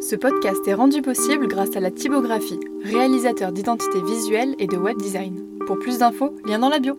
Ce 0.00 0.14
podcast 0.14 0.66
est 0.68 0.74
rendu 0.74 1.02
possible 1.02 1.48
grâce 1.48 1.74
à 1.74 1.80
la 1.80 1.90
typographie, 1.90 2.60
réalisateur 2.84 3.50
d'identité 3.50 4.00
visuelle 4.00 4.54
et 4.60 4.68
de 4.68 4.76
web 4.76 4.96
design. 4.96 5.58
Pour 5.66 5.76
plus 5.80 5.98
d'infos, 5.98 6.36
lien 6.46 6.60
dans 6.60 6.68
la 6.68 6.78
bio. 6.78 6.96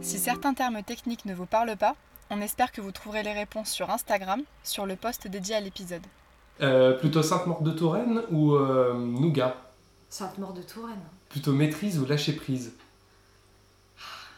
Si 0.00 0.16
certains 0.16 0.54
termes 0.54 0.80
techniques 0.84 1.24
ne 1.24 1.34
vous 1.34 1.44
parlent 1.44 1.76
pas, 1.76 1.96
on 2.30 2.40
espère 2.40 2.70
que 2.70 2.80
vous 2.80 2.92
trouverez 2.92 3.24
les 3.24 3.32
réponses 3.32 3.70
sur 3.70 3.90
Instagram, 3.90 4.42
sur 4.62 4.86
le 4.86 4.94
post 4.94 5.26
dédié 5.26 5.56
à 5.56 5.60
l'épisode. 5.60 6.06
Euh, 6.60 6.92
plutôt 6.92 7.22
Sainte-Morte 7.22 7.64
de 7.64 7.72
Touraine 7.72 8.22
ou 8.30 8.54
euh, 8.54 8.94
Nougat? 8.94 9.56
Sainte-Mort 10.10 10.52
de 10.52 10.62
Touraine. 10.62 11.02
Plutôt 11.30 11.52
maîtrise 11.52 11.98
ou 11.98 12.06
lâcher 12.06 12.34
prise? 12.34 12.72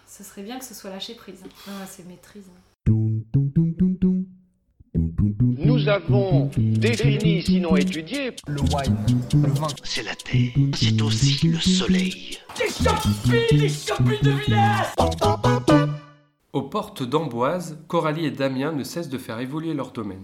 Ce 0.06 0.24
serait 0.24 0.42
bien 0.42 0.58
que 0.58 0.64
ce 0.64 0.74
soit 0.74 0.90
lâché 0.90 1.14
prise. 1.14 1.42
Non, 1.66 1.74
c'est 1.86 2.06
maîtrise. 2.06 2.48
Avons 5.90 6.50
défini, 6.56 7.42
sinon 7.42 7.76
étudié, 7.76 8.30
le 8.46 8.60
wine, 8.60 8.96
le 9.34 9.48
vin. 9.48 9.66
C'est 9.82 10.04
la 10.04 10.14
terre, 10.14 10.52
c'est 10.74 11.02
aussi 11.02 11.48
le 11.48 11.58
soleil. 11.58 12.38
Aux 16.52 16.62
portes 16.62 17.02
d'Amboise, 17.02 17.78
Coralie 17.88 18.26
et 18.26 18.30
Damien 18.30 18.72
ne 18.72 18.84
cessent 18.84 19.08
de 19.08 19.18
faire 19.18 19.40
évoluer 19.40 19.74
leur 19.74 19.90
domaine. 19.90 20.22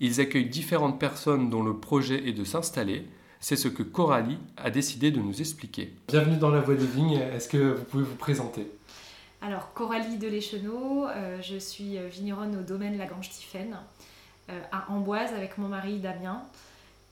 Ils 0.00 0.20
accueillent 0.20 0.48
différentes 0.48 0.98
personnes 0.98 1.50
dont 1.50 1.62
le 1.62 1.78
projet 1.78 2.26
est 2.26 2.32
de 2.32 2.44
s'installer. 2.44 3.06
C'est 3.40 3.56
ce 3.56 3.68
que 3.68 3.82
Coralie 3.82 4.38
a 4.56 4.70
décidé 4.70 5.10
de 5.10 5.20
nous 5.20 5.38
expliquer. 5.40 5.92
Bienvenue 6.08 6.38
dans 6.38 6.50
la 6.50 6.60
Voie 6.60 6.76
des 6.76 6.86
Vignes. 6.86 7.20
Est-ce 7.34 7.48
que 7.48 7.74
vous 7.74 7.84
pouvez 7.84 8.04
vous 8.04 8.16
présenter? 8.16 8.66
Alors, 9.42 9.74
Coralie 9.74 10.16
Delécheneau, 10.16 11.06
euh, 11.06 11.42
je 11.42 11.58
suis 11.58 11.98
vigneronne 12.10 12.56
au 12.56 12.62
domaine 12.62 12.96
Lagrange-Tiphaine, 12.96 13.74
euh, 13.74 14.04
à 14.72 14.90
Amboise 14.90 15.32
avec 15.32 15.58
mon 15.58 15.68
mari 15.68 15.98
Damien. 15.98 16.44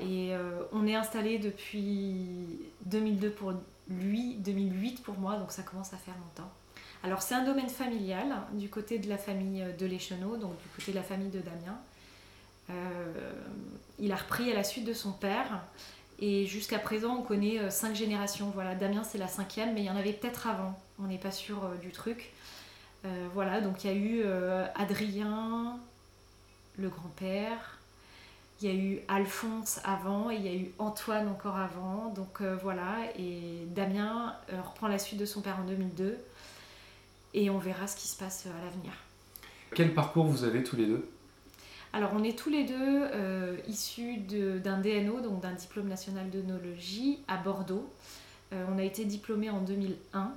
Et 0.02 0.34
euh, 0.34 0.62
on 0.72 0.86
est 0.86 0.96
installé 0.96 1.38
depuis 1.38 2.58
2002 2.86 3.30
pour 3.30 3.52
lui, 3.88 4.34
2008 4.36 5.02
pour 5.02 5.16
moi, 5.18 5.36
donc 5.36 5.52
ça 5.52 5.62
commence 5.62 5.92
à 5.92 5.96
faire 5.96 6.14
longtemps. 6.14 6.50
Alors 7.04 7.22
c'est 7.22 7.34
un 7.34 7.44
domaine 7.44 7.68
familial 7.68 8.34
du 8.52 8.68
côté 8.68 8.98
de 8.98 9.08
la 9.08 9.18
famille 9.18 9.64
de 9.78 9.86
Lecheneau, 9.86 10.36
donc 10.36 10.52
du 10.62 10.68
côté 10.76 10.92
de 10.92 10.96
la 10.96 11.02
famille 11.02 11.30
de 11.30 11.40
Damien. 11.40 11.78
Euh, 12.70 13.32
il 13.98 14.10
a 14.12 14.16
repris 14.16 14.50
à 14.50 14.54
la 14.54 14.64
suite 14.64 14.84
de 14.84 14.92
son 14.92 15.12
père 15.12 15.62
et 16.20 16.46
jusqu'à 16.46 16.78
présent 16.78 17.16
on 17.16 17.22
connaît 17.22 17.60
euh, 17.60 17.70
cinq 17.70 17.94
générations. 17.94 18.50
Voilà, 18.54 18.74
Damien 18.74 19.04
c'est 19.04 19.18
la 19.18 19.28
cinquième, 19.28 19.74
mais 19.74 19.82
il 19.82 19.86
y 19.86 19.90
en 19.90 19.96
avait 19.96 20.12
peut-être 20.12 20.48
avant. 20.48 20.78
On 21.00 21.06
n'est 21.06 21.18
pas 21.18 21.32
sûr 21.32 21.64
euh, 21.64 21.76
du 21.76 21.90
truc. 21.90 22.32
Euh, 23.04 23.28
voilà, 23.34 23.60
donc 23.60 23.84
il 23.84 23.90
y 23.90 23.92
a 23.92 23.96
eu 23.96 24.22
euh, 24.24 24.64
Adrien, 24.76 25.78
le 26.78 26.88
grand-père. 26.88 27.78
Il 28.60 28.68
y 28.68 28.70
a 28.70 28.74
eu 28.74 29.00
Alphonse 29.08 29.80
avant 29.84 30.30
et 30.30 30.36
il 30.36 30.42
y 30.42 30.48
a 30.48 30.54
eu 30.54 30.70
Antoine 30.78 31.28
encore 31.28 31.56
avant. 31.56 32.12
Donc 32.14 32.40
euh, 32.40 32.56
voilà, 32.62 32.96
et 33.18 33.66
Damien 33.74 34.36
euh, 34.52 34.60
reprend 34.62 34.86
la 34.88 34.98
suite 34.98 35.18
de 35.18 35.26
son 35.26 35.40
père 35.40 35.58
en 35.60 35.64
2002. 35.66 36.16
Et 37.34 37.50
on 37.50 37.58
verra 37.58 37.86
ce 37.86 37.96
qui 37.96 38.06
se 38.08 38.16
passe 38.16 38.44
euh, 38.46 38.50
à 38.60 38.64
l'avenir. 38.64 38.92
Quel 39.74 39.94
parcours 39.94 40.26
vous 40.26 40.44
avez 40.44 40.62
tous 40.62 40.76
les 40.76 40.86
deux? 40.86 41.08
Alors 41.94 42.10
on 42.14 42.22
est 42.22 42.38
tous 42.38 42.50
les 42.50 42.64
deux 42.64 42.74
euh, 43.12 43.56
issus 43.68 44.18
de- 44.18 44.58
d'un 44.58 44.78
DNO, 44.78 45.20
donc 45.20 45.40
d'un 45.40 45.52
diplôme 45.52 45.88
national 45.88 46.30
d'œnologie 46.30 47.18
à 47.28 47.36
Bordeaux. 47.38 47.90
Euh, 48.52 48.64
on 48.72 48.78
a 48.78 48.82
été 48.82 49.04
diplômé 49.04 49.50
en 49.50 49.60
2001. 49.60 50.32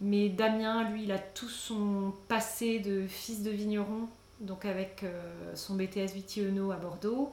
Mais 0.00 0.28
Damien, 0.28 0.88
lui, 0.90 1.04
il 1.04 1.12
a 1.12 1.18
tout 1.18 1.48
son 1.48 2.12
passé 2.28 2.78
de 2.78 3.06
fils 3.08 3.42
de 3.42 3.50
vigneron, 3.50 4.08
donc 4.40 4.64
avec 4.64 5.02
euh, 5.02 5.54
son 5.54 5.74
BTS 5.74 6.12
Viti-Eno 6.14 6.70
à 6.70 6.76
Bordeaux. 6.76 7.32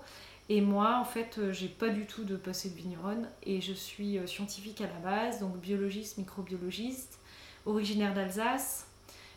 Et 0.49 0.61
moi, 0.61 0.99
en 0.99 1.05
fait, 1.05 1.37
euh, 1.37 1.51
j'ai 1.51 1.67
pas 1.67 1.89
du 1.89 2.05
tout 2.05 2.23
de 2.23 2.35
passé 2.35 2.69
de 2.69 2.75
vigneronne 2.75 3.27
et 3.43 3.61
je 3.61 3.73
suis 3.73 4.17
euh, 4.17 4.27
scientifique 4.27 4.81
à 4.81 4.87
la 4.87 4.99
base, 4.99 5.39
donc 5.39 5.57
biologiste, 5.57 6.17
microbiologiste, 6.17 7.19
originaire 7.65 8.13
d'Alsace. 8.13 8.87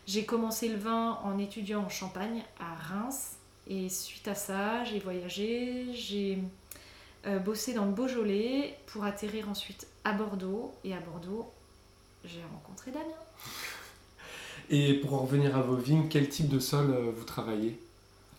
J'ai 0.05 0.25
commencé 0.25 0.69
le 0.69 0.77
vin 0.77 1.19
en 1.23 1.37
étudiant 1.37 1.81
en 1.81 1.89
Champagne 1.89 2.43
à 2.59 2.75
Reims 2.75 3.37
et 3.67 3.89
suite 3.89 4.27
à 4.27 4.35
ça, 4.35 4.83
j'ai 4.83 4.99
voyagé, 4.99 5.93
j'ai 5.93 6.39
bossé 7.45 7.73
dans 7.73 7.85
le 7.85 7.91
Beaujolais 7.91 8.75
pour 8.87 9.03
atterrir 9.03 9.47
ensuite 9.49 9.85
à 10.03 10.13
Bordeaux 10.13 10.73
et 10.83 10.95
à 10.95 10.99
Bordeaux, 10.99 11.51
j'ai 12.25 12.41
rencontré 12.41 12.89
Damien. 12.89 13.13
Et 14.69 14.93
pour 14.93 15.15
en 15.15 15.19
revenir 15.19 15.57
à 15.57 15.61
vos 15.61 15.75
vignes, 15.75 16.07
quel 16.09 16.29
type 16.29 16.47
de 16.47 16.59
sol 16.59 16.91
euh, 16.91 17.11
vous 17.15 17.23
travaillez? 17.23 17.79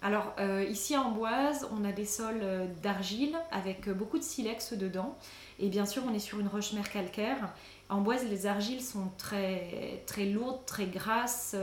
Alors 0.02 0.32
euh, 0.38 0.64
ici 0.64 0.94
à 0.94 1.02
Amboise, 1.02 1.66
on 1.76 1.84
a 1.84 1.92
des 1.92 2.06
sols 2.06 2.40
euh, 2.42 2.66
d'argile 2.82 3.36
avec 3.50 3.90
beaucoup 3.90 4.16
de 4.16 4.22
silex 4.22 4.72
dedans. 4.72 5.18
Et 5.58 5.68
bien 5.68 5.84
sûr, 5.86 6.02
on 6.08 6.14
est 6.14 6.20
sur 6.20 6.38
une 6.38 6.46
roche-mère 6.46 6.88
calcaire. 6.88 7.52
À 7.88 7.96
Amboise, 7.96 8.24
les 8.30 8.46
argiles 8.46 8.80
sont 8.80 9.10
très, 9.18 10.02
très 10.06 10.26
lourdes, 10.26 10.64
très 10.66 10.86
grasses. 10.86 11.56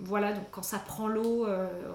voilà, 0.00 0.32
donc 0.32 0.44
quand 0.52 0.62
ça 0.62 0.78
prend 0.78 1.08
l'eau, 1.08 1.46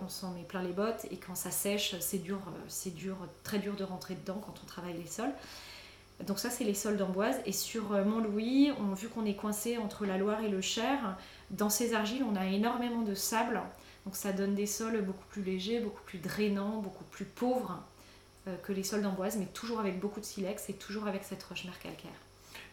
on 0.03 0.09
s'en 0.09 0.31
met 0.33 0.43
plein 0.43 0.61
les 0.61 0.73
bottes. 0.73 1.07
Et 1.09 1.17
quand 1.17 1.33
ça 1.33 1.49
sèche, 1.49 1.95
c'est 2.01 2.19
dur, 2.19 2.39
c'est 2.67 2.93
dur, 2.93 3.15
très 3.43 3.57
dur 3.57 3.75
de 3.75 3.83
rentrer 3.83 4.13
dedans 4.13 4.39
quand 4.45 4.53
on 4.61 4.67
travaille 4.67 4.93
les 4.93 5.07
sols. 5.07 5.33
Donc 6.21 6.39
ça, 6.39 6.49
c'est 6.49 6.63
les 6.63 6.73
sols 6.73 6.97
d'Amboise. 6.97 7.35
Et 7.45 7.51
sur 7.51 7.93
euh, 7.93 8.05
Mont-Louis, 8.05 8.71
on, 8.79 8.93
vu 8.93 9.09
qu'on 9.09 9.25
est 9.25 9.35
coincé 9.35 9.77
entre 9.77 10.05
la 10.05 10.17
Loire 10.17 10.41
et 10.43 10.49
le 10.49 10.61
Cher, 10.61 11.17
dans 11.49 11.69
ces 11.69 11.93
argiles, 11.93 12.23
on 12.23 12.35
a 12.35 12.45
énormément 12.45 13.01
de 13.01 13.15
sable. 13.15 13.61
Donc 14.05 14.15
ça 14.15 14.33
donne 14.33 14.55
des 14.55 14.65
sols 14.65 15.01
beaucoup 15.01 15.25
plus 15.29 15.43
légers, 15.43 15.79
beaucoup 15.79 16.03
plus 16.03 16.19
drainants, 16.19 16.81
beaucoup 16.81 17.05
plus 17.05 17.25
pauvres 17.25 17.81
euh, 18.47 18.55
que 18.63 18.73
les 18.73 18.83
sols 18.83 19.01
d'Amboise, 19.01 19.37
mais 19.37 19.45
toujours 19.45 19.79
avec 19.79 19.99
beaucoup 19.99 20.19
de 20.19 20.25
silex 20.25 20.69
et 20.69 20.73
toujours 20.73 21.07
avec 21.07 21.23
cette 21.23 21.43
roche-mère 21.43 21.79
calcaire. 21.79 22.11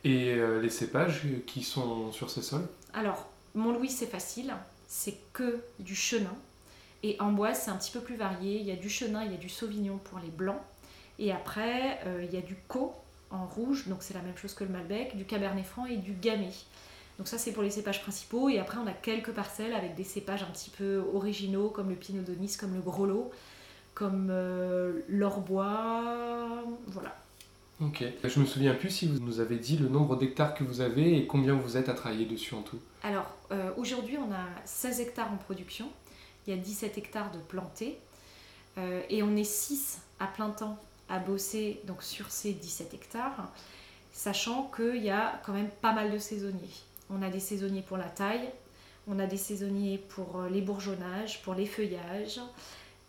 Et 0.04 0.34
euh, 0.34 0.60
les 0.60 0.70
cépages 0.70 1.22
qui 1.46 1.62
sont 1.62 2.10
sur 2.12 2.30
ces 2.30 2.42
sols? 2.42 2.66
Alors, 2.94 3.28
Mont-Louis, 3.54 3.90
c'est 3.90 4.06
facile, 4.06 4.54
c'est 4.88 5.16
que 5.32 5.60
du 5.78 5.94
chenin. 5.94 6.34
Et 7.02 7.16
Amboise, 7.20 7.62
c'est 7.64 7.70
un 7.70 7.76
petit 7.76 7.92
peu 7.92 8.00
plus 8.00 8.16
varié. 8.16 8.58
Il 8.58 8.66
y 8.66 8.72
a 8.72 8.76
du 8.76 8.88
chenin, 8.88 9.24
il 9.24 9.32
y 9.32 9.34
a 9.34 9.38
du 9.38 9.48
sauvignon 9.48 9.98
pour 9.98 10.18
les 10.18 10.28
blancs. 10.28 10.60
Et 11.18 11.32
après, 11.32 11.98
euh, 12.06 12.24
il 12.24 12.34
y 12.34 12.38
a 12.38 12.42
du 12.42 12.56
co 12.68 12.94
en 13.30 13.46
rouge, 13.46 13.88
donc 13.88 13.98
c'est 14.00 14.14
la 14.14 14.22
même 14.22 14.36
chose 14.36 14.54
que 14.54 14.64
le 14.64 14.70
Malbec, 14.70 15.16
du 15.16 15.24
Cabernet 15.24 15.64
Franc 15.64 15.86
et 15.86 15.96
du 15.96 16.12
Gamay. 16.12 16.50
Donc 17.18 17.28
ça, 17.28 17.36
c'est 17.36 17.52
pour 17.52 17.62
les 17.62 17.70
cépages 17.70 18.00
principaux. 18.00 18.48
Et 18.48 18.58
après, 18.58 18.78
on 18.82 18.86
a 18.86 18.92
quelques 18.92 19.32
parcelles 19.32 19.74
avec 19.74 19.94
des 19.94 20.04
cépages 20.04 20.42
un 20.42 20.50
petit 20.52 20.70
peu 20.70 21.04
originaux, 21.12 21.69
comme 21.69 21.90
le 21.90 21.94
Pinot 21.94 22.22
de 22.22 22.32
Nice, 22.34 22.56
comme 22.56 22.74
le 22.74 22.80
Grolot, 22.80 23.30
comme 23.94 24.28
euh, 24.30 25.00
l'Orbois. 25.06 26.64
Voilà. 26.86 27.14
Ok. 27.82 28.02
Je 28.24 28.40
me 28.40 28.46
souviens 28.46 28.74
plus 28.74 28.88
si 28.88 29.06
vous 29.06 29.20
nous 29.20 29.40
avez 29.40 29.56
dit 29.56 29.76
le 29.76 29.88
nombre 29.88 30.16
d'hectares 30.16 30.54
que 30.54 30.64
vous 30.64 30.80
avez 30.80 31.19
et 31.19 31.26
combien 31.26 31.54
vous 31.54 31.76
êtes 31.76 31.90
à 31.90 31.94
travailler 31.94 32.24
dessus 32.24 32.54
en 32.54 32.62
tout. 32.62 32.78
Alors, 33.02 33.26
euh, 33.52 33.70
aujourd'hui, 33.76 34.16
on 34.16 34.32
a 34.32 34.46
16 34.64 35.00
hectares 35.00 35.30
en 35.30 35.36
production. 35.36 35.90
Il 36.46 36.54
y 36.54 36.58
a 36.58 36.60
17 36.60 36.96
hectares 36.96 37.30
de 37.32 37.38
plantés. 37.38 37.98
Euh, 38.78 39.02
et 39.10 39.22
on 39.22 39.36
est 39.36 39.44
6 39.44 40.00
à 40.20 40.26
plein 40.26 40.48
temps 40.48 40.78
à 41.10 41.19
bosser 41.19 41.81
donc, 41.87 42.03
sur 42.03 42.31
ces 42.31 42.53
17 42.53 42.94
hectares, 42.94 43.53
sachant 44.12 44.71
qu'il 44.75 45.03
y 45.03 45.10
a 45.10 45.41
quand 45.44 45.53
même 45.53 45.71
pas 45.81 45.93
mal 45.93 46.10
de 46.12 46.19
saisonniers. 46.19 46.54
On 47.10 47.22
a 47.22 47.31
des 47.31 47.41
saisonniers 47.41 47.82
pour 47.82 47.97
la 47.97 48.04
taille, 48.04 48.48
on 49.09 49.19
a 49.19 49.26
des 49.26 49.37
saisonniers 49.37 49.99
pour 49.99 50.41
euh, 50.41 50.49
les 50.49 50.60
bourgeonnages, 50.60 51.43
pour 51.43 51.54
les 51.54 51.66
feuillages. 51.66 52.41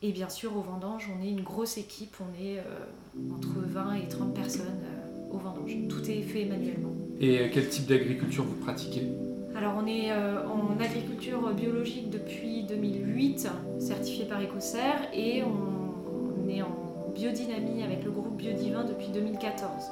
Et 0.01 0.11
bien 0.11 0.29
sûr, 0.29 0.57
au 0.57 0.61
vendange, 0.61 1.07
on 1.15 1.23
est 1.23 1.29
une 1.29 1.43
grosse 1.43 1.77
équipe. 1.77 2.15
On 2.19 2.43
est 2.43 2.57
euh, 2.57 3.33
entre 3.35 3.59
20 3.59 3.95
et 3.95 4.07
30 4.07 4.33
personnes 4.33 4.81
euh, 4.83 5.33
au 5.33 5.37
vendange. 5.37 5.75
Tout 5.89 6.09
est 6.09 6.23
fait 6.23 6.45
manuellement. 6.45 6.93
Et 7.19 7.39
euh, 7.39 7.49
quel 7.53 7.69
type 7.69 7.85
d'agriculture 7.85 8.43
vous 8.43 8.55
pratiquez? 8.55 9.07
Alors 9.55 9.73
on 9.77 9.85
est 9.85 10.11
euh, 10.11 10.47
en 10.47 10.79
agriculture 10.79 11.53
biologique 11.53 12.09
depuis 12.09 12.63
2008, 12.63 13.47
certifié 13.79 14.25
par 14.25 14.41
Écossaire, 14.41 15.07
et 15.13 15.43
on, 15.43 16.43
on 16.43 16.49
est 16.49 16.63
en 16.63 16.80
biodynamie 17.21 17.83
avec 17.83 18.03
le 18.03 18.09
groupe 18.09 18.35
Biodivin 18.35 18.83
depuis 18.83 19.09
2014. 19.09 19.91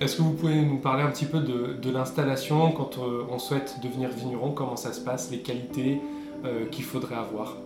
Est-ce 0.00 0.16
que 0.16 0.22
vous 0.22 0.34
pouvez 0.34 0.62
nous 0.62 0.78
parler 0.78 1.02
un 1.02 1.10
petit 1.10 1.24
peu 1.24 1.40
de, 1.40 1.74
de 1.74 1.90
l'installation 1.90 2.70
quand 2.70 2.98
euh, 2.98 3.26
on 3.28 3.40
souhaite 3.40 3.80
devenir 3.82 4.08
vigneron? 4.10 4.52
Comment 4.52 4.76
ça 4.76 4.92
se 4.92 5.00
passe 5.00 5.32
Les 5.32 5.40
qualités 5.40 6.00
euh, 6.44 6.66
qu'il 6.66 6.84
faudrait 6.84 7.16
avoir? 7.16 7.56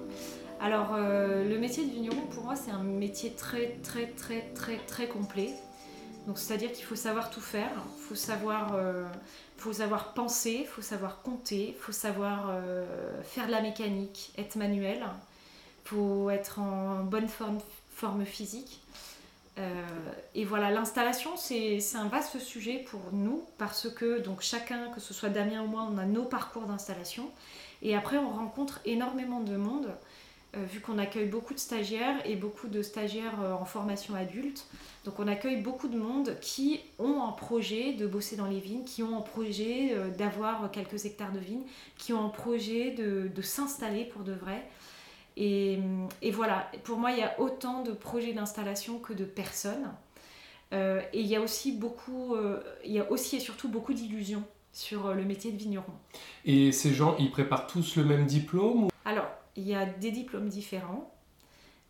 Alors 0.59 0.95
euh, 0.97 1.47
le 1.47 1.59
métier 1.59 1.85
de 1.85 1.91
vigneron 1.91 2.23
pour 2.31 2.45
moi 2.45 2.57
c'est 2.57 2.71
un 2.71 2.85
métier 2.85 3.33
très 3.37 3.77
très 3.83 4.07
très 4.07 4.53
très 4.55 4.79
très 4.87 5.07
complet. 5.07 5.51
Donc 6.27 6.39
c'est-à-dire 6.39 6.73
qu'il 6.73 6.85
faut 6.85 6.97
savoir 6.97 7.31
tout 7.31 7.41
faire, 7.41 7.71
il 7.99 8.03
faut 8.03 8.15
savoir, 8.15 8.75
euh, 8.75 9.05
faut 9.57 9.73
savoir 9.73 10.15
penser, 10.15 10.59
il 10.63 10.67
faut 10.67 10.83
savoir 10.83 11.23
compter, 11.23 11.69
il 11.71 11.75
faut 11.75 11.93
savoir 11.93 12.47
euh, 12.51 13.23
faire 13.23 13.47
de 13.47 13.51
la 13.53 13.61
mécanique, 13.61 14.33
être 14.39 14.57
manuel, 14.57 15.03
il 15.85 15.89
faut 15.89 16.31
être 16.31 16.61
en 16.61 17.03
bonne 17.03 17.29
forme, 17.29 17.59
physique. 18.25 18.83
et 20.35 20.45
voilà, 20.45 20.71
l'installation, 20.73 21.37
c'est 21.37 21.79
un 21.95 22.09
vaste 22.09 22.41
sujet 22.41 22.85
pour 22.91 23.01
nous 23.13 23.45
parce 23.59 23.89
que 23.89 24.19
donc 24.19 24.41
chacun, 24.41 24.91
que 24.91 25.01
ce 25.01 25.15
soit 25.15 25.29
Damien 25.29 25.63
ou 25.63 25.69
moi, 25.69 25.87
on 25.89 25.99
a 25.99 26.05
nos 26.05 26.25
parcours 26.25 26.65
d'installation. 26.65 27.31
Et 27.83 27.97
après, 27.97 28.17
on 28.17 28.31
rencontre 28.31 28.81
énormément 28.85 29.41
de 29.41 29.57
monde, 29.57 29.87
euh, 29.87 29.95
vu 30.55 30.81
qu'on 30.81 30.99
accueille 30.99 31.29
beaucoup 31.29 31.55
de 31.55 31.59
stagiaires 31.59 32.17
et 32.25 32.37
beaucoup 32.37 32.69
de 32.69 32.83
stagiaires 32.83 33.41
euh, 33.43 33.53
en 33.53 33.65
formation 33.65 34.15
adulte. 34.15 34.67
Donc 35.05 35.19
on 35.19 35.27
accueille 35.27 35.61
beaucoup 35.61 35.89
de 35.89 35.97
monde 35.97 36.37
qui 36.41 36.81
ont 36.99 37.23
un 37.23 37.33
projet 37.33 37.95
de 37.95 38.07
bosser 38.07 38.37
dans 38.37 38.47
les 38.47 38.61
vignes, 38.61 38.85
qui 38.85 39.03
ont 39.03 39.17
un 39.17 39.23
projet 39.23 39.93
euh, 39.93 40.11
d'avoir 40.11 40.71
quelques 40.71 41.05
hectares 41.05 41.33
de 41.33 41.39
vignes, 41.39 41.65
qui 41.97 42.13
ont 42.13 42.25
un 42.25 42.29
projet 42.29 42.91
de, 42.91 43.31
de 43.35 43.43
s'installer 43.43 44.05
pour 44.05 44.23
de 44.23 44.33
vrai. 44.33 44.69
Et, 45.39 45.79
et, 46.21 46.31
voilà, 46.31 46.71
pour 46.85 46.99
moi, 46.99 47.13
il 47.13 47.19
y 47.19 47.23
a 47.23 47.41
autant 47.41 47.83
de 47.83 47.93
projets 47.93 48.35
d'installation 48.35 48.99
que 48.99 49.15
de 49.15 49.25
personnes. 49.25 49.91
et 50.73 51.07
il 51.15 51.27
y 51.27 51.37
a 51.37 51.41
aussi 51.41 51.73
beaucoup, 51.73 52.37
il 52.85 52.93
y 52.93 52.99
a 52.99 53.11
aussi 53.11 53.37
et 53.37 53.41
surtout 53.41 53.71
beaucoup 53.71 53.95
d'illusions 53.95 54.45
sur 54.73 55.07
euh, 55.07 55.15
le 55.15 55.25
métier 55.25 55.53
de 55.53 55.59
vigneron. 55.59 55.93
Et 56.45 56.73
ces 56.73 56.93
gens, 56.93 57.17
ils 57.19 57.31
préparent 57.31 57.67
tous 57.67 57.97
le 57.97 58.05
même 58.05 58.27
diplôme 58.27 58.89
il 59.57 59.65
y 59.65 59.75
a 59.75 59.87
des 59.87 60.11
diplômes 60.11 60.49
différents. 60.49 61.13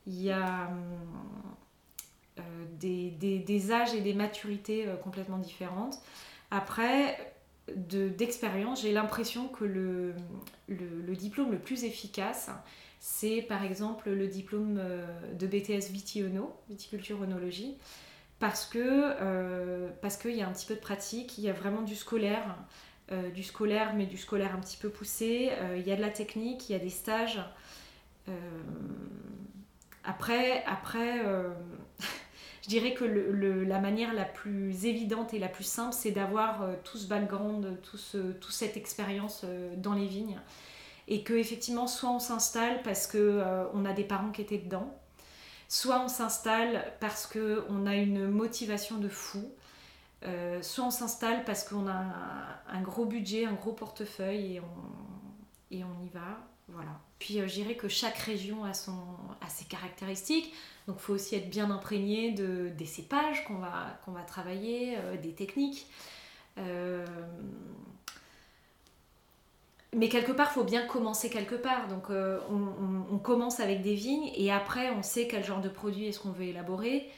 Il 0.06 0.20
y 0.20 0.30
a 0.30 0.70
euh, 2.38 2.42
des, 2.80 3.10
des, 3.10 3.72
âges 3.72 3.94
et 3.94 4.00
des 4.00 4.14
maturités 4.14 4.86
euh, 4.86 4.96
complètement 4.96 5.38
différentes. 5.38 5.98
Après, 6.50 7.34
d'expérience, 7.76 8.82
j'ai 8.82 8.92
l'impression 8.92 9.48
que 9.48 9.64
le, 9.64 10.14
le, 10.68 11.14
diplôme 11.14 11.52
le 11.52 11.58
plus 11.58 11.84
efficace, 11.84 12.50
c'est 12.98 13.42
par 13.42 13.62
exemple 13.62 14.10
le 14.10 14.26
diplôme 14.26 14.80
de 15.38 15.46
BTS 15.46 15.90
Vitiono, 15.92 16.52
viticulture 16.68 17.20
onologie, 17.20 17.76
parce 18.42 18.68
euh, 18.74 19.88
parce 20.00 20.16
qu'il 20.16 20.34
y 20.34 20.42
a 20.42 20.48
un 20.48 20.52
petit 20.52 20.66
peu 20.66 20.74
de 20.74 20.80
pratique, 20.80 21.38
il 21.38 21.44
y 21.44 21.48
a 21.48 21.52
vraiment 21.52 21.82
du 21.82 21.94
scolaire, 21.94 22.56
euh, 23.10 23.30
du 23.30 23.42
scolaire 23.42 23.94
mais 23.94 24.06
du 24.06 24.16
scolaire 24.16 24.54
un 24.54 24.60
petit 24.60 24.76
peu 24.76 24.88
poussé, 24.88 25.50
euh, 25.52 25.76
il 25.76 25.86
y 25.86 25.92
a 25.92 25.96
de 25.96 26.00
la 26.00 26.10
technique, 26.10 26.68
il 26.68 26.72
y 26.72 26.76
a 26.76 26.78
des 26.78 26.90
stages. 26.90 27.40
après, 30.04 30.64
après 30.64 31.20
je 32.62 32.68
dirais 32.68 32.94
que 32.94 33.04
le, 33.04 33.64
la 33.64 33.80
manière 33.80 34.14
la 34.14 34.24
plus 34.24 34.86
évidente 34.86 35.34
et 35.34 35.38
la 35.38 35.48
plus 35.48 35.64
simple, 35.64 35.92
c'est 35.92 36.12
d'avoir 36.12 36.66
tout 36.84 36.98
ce 36.98 37.08
background, 37.08 37.80
tout 37.82 37.98
toute 38.40 38.52
cette 38.52 38.76
expérience 38.76 39.44
dans 39.76 39.94
les 39.94 40.06
vignes. 40.06 40.38
Et 41.08 41.24
que 41.24 41.34
effectivement, 41.34 41.88
soit 41.88 42.10
on 42.10 42.20
s'installe 42.20 42.80
parce 42.82 43.08
qu'on 43.08 43.68
on 43.74 43.84
a 43.84 43.92
des 43.92 44.04
parents 44.04 44.30
qui 44.30 44.40
étaient 44.40 44.58
dedans, 44.58 44.96
Soit 45.72 46.02
on 46.04 46.08
s'installe 46.08 46.84
parce 47.00 47.26
qu'on 47.26 47.86
a 47.86 47.94
une 47.94 48.28
motivation 48.28 48.98
de 48.98 49.08
fou, 49.08 49.50
euh, 50.24 50.62
soit 50.62 50.84
on 50.84 50.90
s'installe 50.90 51.44
parce 51.44 51.64
qu'on 51.64 51.88
a 51.88 52.04
un, 52.68 52.80
gros 52.82 53.04
budget, 53.04 53.46
un 53.46 53.54
gros 53.54 53.72
portefeuille 53.72 54.56
et 54.56 54.60
on, 54.60 55.84
on 55.84 56.04
y 56.04 56.08
va. 56.08 56.38
Voilà. 56.68 57.00
Puis 57.18 57.40
euh, 57.40 57.48
je 57.48 57.54
dirais 57.54 57.74
que 57.74 57.88
chaque 57.88 58.18
région 58.18 58.64
a, 58.64 58.74
son, 58.74 58.96
a 59.40 59.48
ses 59.48 59.64
caractéristiques. 59.64 60.54
Donc 60.86 60.96
il 60.98 61.02
faut 61.02 61.14
aussi 61.14 61.34
être 61.34 61.50
bien 61.50 61.70
imprégné 61.70 62.32
de, 62.32 62.70
des 62.76 62.86
cépages 62.86 63.44
qu'on 63.44 63.58
va, 63.58 63.98
va 64.06 64.22
travailler, 64.22 64.96
euh, 64.98 65.16
des 65.16 65.32
techniques. 65.32 65.86
Mais 69.94 70.08
quelque 70.08 70.32
part, 70.32 70.48
il 70.50 70.54
faut 70.54 70.64
bien 70.64 70.86
commencer 70.86 71.28
quelque 71.28 71.54
part. 71.54 71.88
Donc, 71.88 72.08
euh, 72.08 72.40
on, 72.50 73.18
commence 73.18 73.60
avec 73.60 73.82
des 73.82 73.94
vignes 73.94 74.30
et 74.34 74.50
après, 74.50 74.90
on 74.90 75.02
sait 75.02 75.28
quel 75.28 75.44
genre 75.44 75.60
de 75.60 75.68
produit 75.68 76.06
est-ce 76.06 76.18
qu'on 76.18 76.32
veut 76.32 76.46
élaborer. 76.46 77.08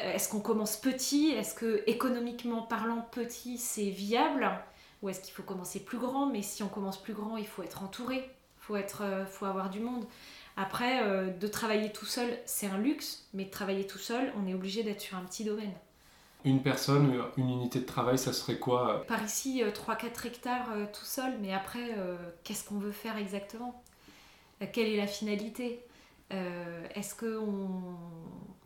Euh, 0.00 0.12
est-ce 0.14 0.28
qu'on 0.28 0.40
commence 0.40 0.76
petit? 0.76 1.30
Est-ce 1.30 1.54
que 1.54 1.82
économiquement 1.86 2.62
parlant, 2.62 3.06
petit, 3.12 3.58
c'est 3.58 3.90
viable? 3.90 4.50
Ou 5.02 5.08
est-ce 5.08 5.20
qu'il 5.20 5.34
faut 5.34 5.42
commencer 5.42 5.80
plus 5.80 5.98
grand? 5.98 6.26
Mais 6.26 6.42
si 6.42 6.62
on 6.62 6.68
commence 6.68 7.00
plus 7.00 7.14
grand, 7.14 7.36
il 7.36 7.46
faut 7.46 7.62
être 7.62 7.82
entouré. 7.82 8.16
Il 8.16 8.64
faut, 8.64 8.76
être, 8.76 9.02
euh, 9.02 9.26
faut 9.26 9.46
avoir 9.46 9.70
du 9.70 9.80
monde. 9.80 10.04
Après, 10.56 11.02
de 11.40 11.46
travailler 11.46 11.90
tout 11.92 12.04
seul, 12.04 12.28
c'est 12.44 12.66
un 12.66 12.76
luxe. 12.76 13.26
Mais 13.32 13.46
de 13.46 13.50
travailler 13.50 13.86
tout 13.86 13.98
seul, 13.98 14.32
on 14.36 14.46
est 14.46 14.52
obligé 14.52 14.82
d'être 14.82 15.00
sur 15.00 15.16
un 15.16 15.22
petit 15.22 15.44
domaine. 15.44 15.72
Une 16.44 16.60
personne, 16.60 17.22
une 17.36 17.50
unité 17.50 17.78
de 17.78 17.84
travail, 17.84 18.18
ça 18.18 18.32
serait 18.32 18.58
quoi? 18.58 19.04
Par 19.06 19.22
ici, 19.22 19.62
3-4 19.62 19.64
euh, 19.64 20.26
hectares 20.26 20.72
euh, 20.72 20.86
tout 20.92 21.04
seul, 21.04 21.34
mais 21.40 21.52
après, 21.54 21.94
euh, 21.96 22.16
qu'est-ce 22.42 22.64
qu'on 22.64 22.78
veut 22.78 22.92
faire 22.92 23.16
exactement? 23.16 23.80
Quelle 24.72 24.88
est 24.88 24.96
la 24.96 25.06
finalité? 25.06 25.84
Est-ce 26.94 27.14
qu'on 27.14 27.96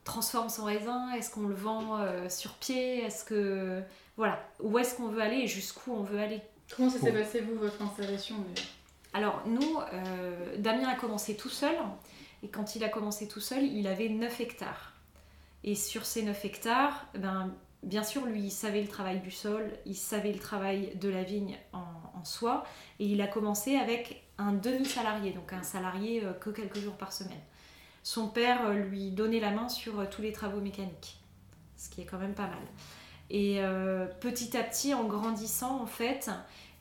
transforme 0.04 0.48
son 0.48 0.64
raisin? 0.64 1.12
Est-ce 1.12 1.30
qu'on 1.30 1.48
le 1.48 1.54
vend 1.54 1.98
sur 2.28 2.54
pied? 2.54 3.04
Est-ce 3.04 3.24
que. 3.24 3.82
Voilà, 4.16 4.40
où 4.60 4.78
est-ce 4.78 4.96
qu'on 4.96 5.08
veut 5.08 5.20
aller 5.20 5.38
et 5.38 5.46
jusqu'où 5.46 5.92
on 5.92 6.02
veut 6.02 6.18
aller? 6.18 6.40
Comment 6.74 6.90
ça 6.90 6.98
s'est 6.98 7.12
passé, 7.12 7.40
vous, 7.40 7.58
votre 7.58 7.82
installation 7.82 8.36
Alors, 9.12 9.42
nous, 9.46 9.78
Damien 10.58 10.88
a 10.88 10.94
commencé 10.94 11.36
tout 11.36 11.48
seul, 11.48 11.76
et 12.42 12.48
quand 12.48 12.76
il 12.76 12.84
a 12.84 12.88
commencé 12.88 13.28
tout 13.28 13.40
seul, 13.40 13.64
il 13.64 13.86
avait 13.86 14.08
9 14.08 14.40
hectares. 14.40 14.92
Et 15.64 15.74
sur 15.74 16.06
ces 16.06 16.22
9 16.22 16.44
hectares, 16.44 17.06
ben, 17.14 17.52
bien 17.82 18.02
sûr, 18.02 18.26
lui, 18.26 18.42
il 18.42 18.50
savait 18.50 18.82
le 18.82 18.88
travail 18.88 19.20
du 19.20 19.30
sol, 19.30 19.72
il 19.84 19.96
savait 19.96 20.32
le 20.32 20.38
travail 20.38 20.92
de 20.96 21.08
la 21.08 21.22
vigne 21.22 21.58
en, 21.72 21.82
soi, 22.24 22.64
et 22.98 23.06
il 23.06 23.20
a 23.20 23.28
commencé 23.28 23.76
avec 23.76 24.24
un 24.36 24.52
demi-salarié, 24.52 25.30
donc 25.30 25.52
un 25.52 25.62
salarié 25.62 26.24
euh, 26.24 26.32
que 26.32 26.50
quelques 26.50 26.78
jours 26.78 26.96
par 26.96 27.12
semaine. 27.12 27.40
Son 28.06 28.28
père 28.28 28.68
euh, 28.68 28.74
lui 28.74 29.10
donnait 29.10 29.40
la 29.40 29.50
main 29.50 29.68
sur 29.68 29.98
euh, 29.98 30.04
tous 30.08 30.22
les 30.22 30.30
travaux 30.30 30.60
mécaniques, 30.60 31.18
ce 31.76 31.90
qui 31.90 32.02
est 32.02 32.04
quand 32.04 32.18
même 32.18 32.34
pas 32.34 32.46
mal. 32.46 32.62
Et 33.30 33.58
petit 34.20 34.56
à 34.56 34.62
petit, 34.62 34.94
en 34.94 35.02
grandissant, 35.02 35.82
en 35.82 35.86
fait, 35.86 36.30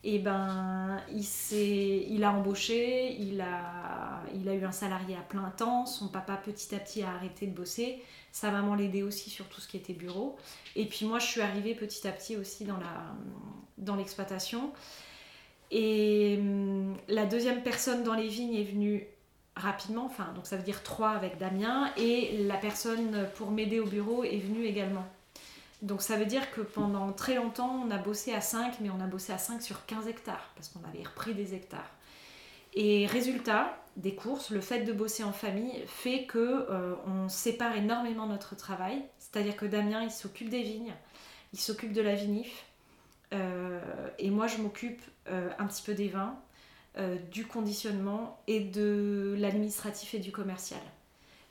et 0.04 0.14
eh 0.14 0.18
ben, 0.20 1.02
il, 1.10 2.22
a 2.22 2.30
embauché, 2.30 3.16
il 3.20 3.40
a, 3.40 4.22
il 4.32 4.48
a 4.48 4.54
eu 4.54 4.64
un 4.64 4.70
salarié 4.70 5.16
à 5.16 5.22
plein 5.22 5.50
temps, 5.50 5.84
son 5.84 6.06
papa 6.06 6.36
petit 6.36 6.72
à 6.76 6.78
petit 6.78 7.02
a 7.02 7.10
arrêté 7.10 7.48
de 7.48 7.52
bosser, 7.52 8.00
sa 8.30 8.52
maman 8.52 8.76
l'aidait 8.76 9.02
aussi 9.02 9.28
sur 9.28 9.46
tout 9.46 9.60
ce 9.60 9.66
qui 9.66 9.76
était 9.76 9.94
bureau. 9.94 10.36
Et 10.76 10.84
puis 10.84 11.04
moi, 11.04 11.18
je 11.18 11.26
suis 11.26 11.40
arrivée 11.40 11.74
petit 11.74 12.06
à 12.06 12.12
petit 12.12 12.36
aussi 12.36 12.64
dans, 12.64 12.78
la, 12.78 13.16
dans 13.78 13.96
l'exploitation. 13.96 14.70
Et 15.72 16.36
hum, 16.38 16.96
la 17.08 17.26
deuxième 17.26 17.64
personne 17.64 18.04
dans 18.04 18.14
les 18.14 18.28
vignes 18.28 18.54
est 18.54 18.70
venue 18.70 19.08
rapidement, 19.56 20.04
enfin, 20.04 20.32
donc 20.34 20.46
ça 20.46 20.56
veut 20.56 20.62
dire 20.62 20.82
trois 20.82 21.10
avec 21.10 21.38
Damien, 21.38 21.90
et 21.96 22.44
la 22.44 22.56
personne 22.56 23.26
pour 23.36 23.50
m'aider 23.50 23.80
au 23.80 23.86
bureau 23.86 24.22
est 24.22 24.38
venue 24.38 24.64
également. 24.64 25.06
Donc 25.82 26.02
ça 26.02 26.16
veut 26.16 26.26
dire 26.26 26.50
que 26.52 26.60
pendant 26.60 27.12
très 27.12 27.34
longtemps, 27.34 27.82
on 27.86 27.90
a 27.90 27.98
bossé 27.98 28.32
à 28.32 28.40
5, 28.40 28.76
mais 28.80 28.90
on 28.90 29.00
a 29.00 29.06
bossé 29.06 29.32
à 29.32 29.38
5 29.38 29.62
sur 29.62 29.84
15 29.86 30.08
hectares, 30.08 30.50
parce 30.54 30.68
qu'on 30.68 30.86
avait 30.88 31.02
repris 31.02 31.34
des 31.34 31.54
hectares. 31.54 31.90
Et 32.74 33.06
résultat 33.06 33.76
des 33.96 34.14
courses, 34.14 34.50
le 34.50 34.60
fait 34.60 34.80
de 34.80 34.92
bosser 34.92 35.24
en 35.24 35.32
famille 35.32 35.82
fait 35.86 36.26
que 36.26 36.38
euh, 36.38 36.94
on 37.06 37.28
sépare 37.30 37.74
énormément 37.76 38.26
notre 38.26 38.54
travail. 38.54 39.02
C'est-à-dire 39.18 39.56
que 39.56 39.64
Damien, 39.64 40.02
il 40.02 40.10
s'occupe 40.10 40.50
des 40.50 40.62
vignes, 40.62 40.94
il 41.54 41.58
s'occupe 41.58 41.92
de 41.92 42.02
la 42.02 42.14
vinif, 42.14 42.66
euh, 43.32 43.80
et 44.18 44.30
moi, 44.30 44.46
je 44.46 44.58
m'occupe 44.58 45.00
euh, 45.28 45.50
un 45.58 45.66
petit 45.66 45.82
peu 45.82 45.94
des 45.94 46.08
vins, 46.08 46.38
du 47.30 47.46
conditionnement 47.46 48.40
et 48.46 48.60
de 48.60 49.34
l'administratif 49.38 50.14
et 50.14 50.18
du 50.18 50.32
commercial. 50.32 50.80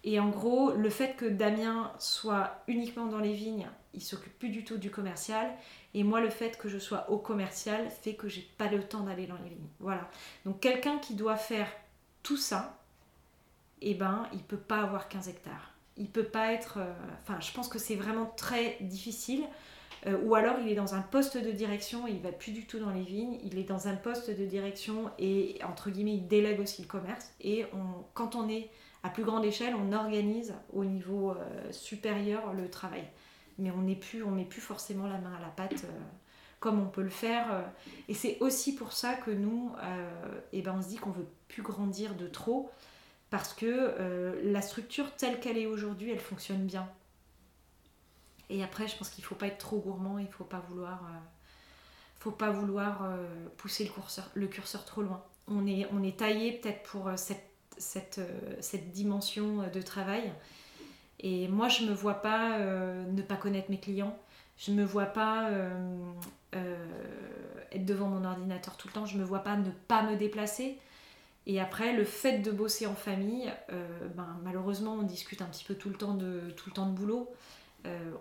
Et 0.05 0.19
en 0.19 0.29
gros, 0.29 0.71
le 0.71 0.89
fait 0.91 1.15
que 1.15 1.25
Damien 1.25 1.91
soit 1.97 2.63
uniquement 2.67 3.07
dans 3.07 3.17
les 3.17 3.33
vignes, 3.33 3.67
il 3.95 4.03
s'occupe 4.03 4.37
plus 4.37 4.49
du 4.49 4.63
tout 4.63 4.77
du 4.77 4.91
commercial. 4.91 5.51
Et 5.95 6.03
moi, 6.03 6.21
le 6.21 6.29
fait 6.29 6.59
que 6.59 6.69
je 6.69 6.77
sois 6.77 7.09
au 7.09 7.17
commercial 7.17 7.89
fait 7.89 8.13
que 8.13 8.29
j'ai 8.29 8.47
pas 8.57 8.67
le 8.67 8.83
temps 8.83 9.01
d'aller 9.01 9.25
dans 9.25 9.37
les 9.43 9.49
vignes. 9.49 9.67
Voilà. 9.79 10.07
Donc 10.45 10.59
quelqu'un 10.59 10.99
qui 10.99 11.15
doit 11.15 11.37
faire 11.37 11.67
tout 12.21 12.37
ça, 12.37 12.77
eh 13.81 13.95
ben, 13.95 14.27
il 14.31 14.43
peut 14.43 14.57
pas 14.57 14.81
avoir 14.81 15.09
15 15.09 15.27
hectares. 15.27 15.73
Il 15.97 16.09
peut 16.09 16.23
pas 16.23 16.53
être. 16.53 16.77
Euh, 16.77 16.93
enfin, 17.23 17.39
je 17.39 17.51
pense 17.51 17.67
que 17.67 17.79
c'est 17.79 17.95
vraiment 17.95 18.27
très 18.37 18.77
difficile. 18.81 19.43
Euh, 20.07 20.17
ou 20.23 20.35
alors 20.35 20.57
il 20.59 20.71
est 20.71 20.75
dans 20.75 20.93
un 20.93 21.01
poste 21.01 21.37
de 21.37 21.51
direction 21.51 22.07
et 22.07 22.11
il 22.11 22.21
va 22.21 22.31
plus 22.31 22.51
du 22.51 22.65
tout 22.65 22.79
dans 22.79 22.91
les 22.91 23.03
vignes. 23.03 23.39
Il 23.43 23.57
est 23.57 23.63
dans 23.63 23.87
un 23.87 23.95
poste 23.95 24.29
de 24.29 24.45
direction 24.45 25.09
et 25.17 25.59
entre 25.67 25.89
guillemets 25.89 26.15
il 26.15 26.27
délègue 26.27 26.59
aussi 26.59 26.81
le 26.81 26.87
commerce. 26.87 27.33
Et 27.41 27.65
on, 27.73 28.03
quand 28.13 28.35
on 28.35 28.47
est 28.47 28.69
à 29.03 29.09
plus 29.09 29.23
grande 29.23 29.45
échelle, 29.45 29.75
on 29.75 29.93
organise 29.93 30.53
au 30.73 30.85
niveau 30.85 31.31
euh, 31.31 31.71
supérieur 31.71 32.53
le 32.53 32.69
travail. 32.69 33.03
Mais 33.57 33.71
on 33.71 33.81
n'est 33.81 33.95
plus, 33.95 34.23
on 34.23 34.31
met 34.31 34.45
plus 34.45 34.61
forcément 34.61 35.07
la 35.07 35.17
main 35.17 35.33
à 35.37 35.41
la 35.41 35.47
pâte 35.47 35.85
euh, 35.85 35.99
comme 36.59 36.79
on 36.79 36.87
peut 36.87 37.03
le 37.03 37.09
faire. 37.09 37.63
Et 38.07 38.15
c'est 38.15 38.37
aussi 38.39 38.73
pour 38.73 38.91
ça 38.91 39.13
que 39.13 39.29
nous, 39.29 39.71
eh 40.51 40.63
ben 40.63 40.73
on 40.75 40.81
se 40.81 40.87
dit 40.87 40.95
qu'on 40.95 41.11
veut 41.11 41.27
plus 41.47 41.61
grandir 41.61 42.15
de 42.15 42.25
trop, 42.25 42.71
parce 43.29 43.53
que 43.53 44.41
la 44.43 44.63
structure 44.63 45.15
telle 45.15 45.39
qu'elle 45.39 45.59
est 45.59 45.67
aujourd'hui, 45.67 46.09
elle 46.09 46.19
fonctionne 46.19 46.65
bien. 46.65 46.89
Et 48.49 48.63
après, 48.63 48.87
je 48.87 48.95
pense 48.97 49.09
qu'il 49.09 49.23
ne 49.23 49.27
faut 49.27 49.35
pas 49.35 49.47
être 49.47 49.57
trop 49.57 49.77
gourmand, 49.77 50.19
il 50.19 50.25
ne 50.25 50.31
faut 50.31 50.43
pas 50.43 50.63
vouloir, 50.69 51.01
faut 52.19 52.31
pas 52.31 52.51
vouloir 52.51 53.09
pousser 53.57 53.85
le 53.85 53.89
curseur, 53.89 54.29
le 54.33 54.47
curseur 54.47 54.85
trop 54.85 55.01
loin. 55.01 55.23
On 55.47 55.65
est, 55.67 55.87
on 55.91 56.03
est 56.03 56.17
taillé 56.17 56.53
peut-être 56.53 56.83
pour 56.83 57.09
cette 57.15 57.55
cette, 57.77 58.19
euh, 58.19 58.55
cette 58.59 58.91
dimension 58.91 59.67
de 59.73 59.81
travail. 59.81 60.31
Et 61.19 61.47
moi, 61.47 61.69
je 61.69 61.83
ne 61.83 61.89
me 61.89 61.93
vois 61.93 62.15
pas 62.15 62.59
ne 62.59 63.21
pas 63.21 63.35
connaître 63.35 63.71
mes 63.71 63.79
clients. 63.79 64.17
Je 64.57 64.71
ne 64.71 64.77
me 64.77 64.83
vois 64.83 65.05
pas 65.05 65.49
être 66.51 67.85
devant 67.85 68.07
mon 68.07 68.25
ordinateur 68.25 68.77
tout 68.77 68.87
le 68.89 68.93
temps. 68.93 69.05
Je 69.05 69.15
ne 69.15 69.21
me 69.21 69.25
vois 69.25 69.39
pas 69.39 69.55
ne 69.55 69.71
pas 69.87 70.03
me 70.03 70.17
déplacer. 70.17 70.77
Et 71.47 71.59
après, 71.61 71.93
le 71.93 72.03
fait 72.03 72.39
de 72.39 72.51
bosser 72.51 72.85
en 72.85 72.95
famille, 72.95 73.51
ben, 74.15 74.37
malheureusement, 74.43 74.93
on 74.93 75.03
discute 75.03 75.41
un 75.41 75.45
petit 75.45 75.63
peu 75.63 75.75
tout 75.75 75.89
le 75.89 75.95
temps 75.95 76.15
de, 76.15 76.51
tout 76.57 76.69
le 76.69 76.73
temps 76.73 76.85
de 76.85 76.95
boulot. 76.95 77.33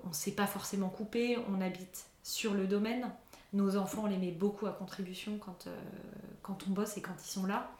On 0.04 0.08
ne 0.08 0.14
s'est 0.14 0.32
pas 0.32 0.46
forcément 0.46 0.88
coupé, 0.88 1.38
on 1.48 1.60
habite 1.60 2.06
sur 2.22 2.54
le 2.54 2.66
domaine. 2.66 3.10
Nos 3.52 3.76
enfants, 3.76 4.02
on 4.04 4.06
les 4.06 4.16
met 4.16 4.32
beaucoup 4.32 4.66
à 4.66 4.72
contribution 4.72 5.38
quand, 5.38 5.68
quand 6.42 6.66
on 6.68 6.72
bosse 6.72 6.96
et 6.96 7.02
quand 7.02 7.14
ils 7.22 7.30
sont 7.30 7.46
là. 7.46 7.70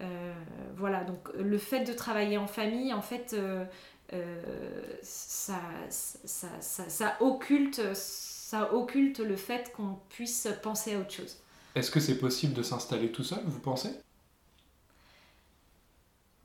Euh, 0.00 0.32
voilà, 0.76 1.04
donc 1.04 1.28
le 1.34 1.58
fait 1.58 1.84
de 1.84 1.92
travailler 1.92 2.38
en 2.38 2.46
famille, 2.46 2.92
en 2.92 3.02
fait, 3.02 3.32
euh, 3.32 3.64
euh, 4.12 4.96
ça, 5.02 5.60
ça, 5.90 6.48
ça, 6.60 6.88
ça, 6.88 7.16
occulte, 7.20 7.94
ça 7.94 8.72
occulte 8.74 9.18
le 9.18 9.36
fait 9.36 9.72
qu'on 9.72 9.98
puisse 10.08 10.48
penser 10.62 10.94
à 10.94 11.00
autre 11.00 11.10
chose. 11.10 11.36
Est-ce 11.74 11.90
que 11.90 12.00
c'est 12.00 12.18
possible 12.18 12.54
de 12.54 12.62
s'installer 12.62 13.10
tout 13.10 13.24
seul, 13.24 13.42
vous 13.44 13.60
pensez? 13.60 13.90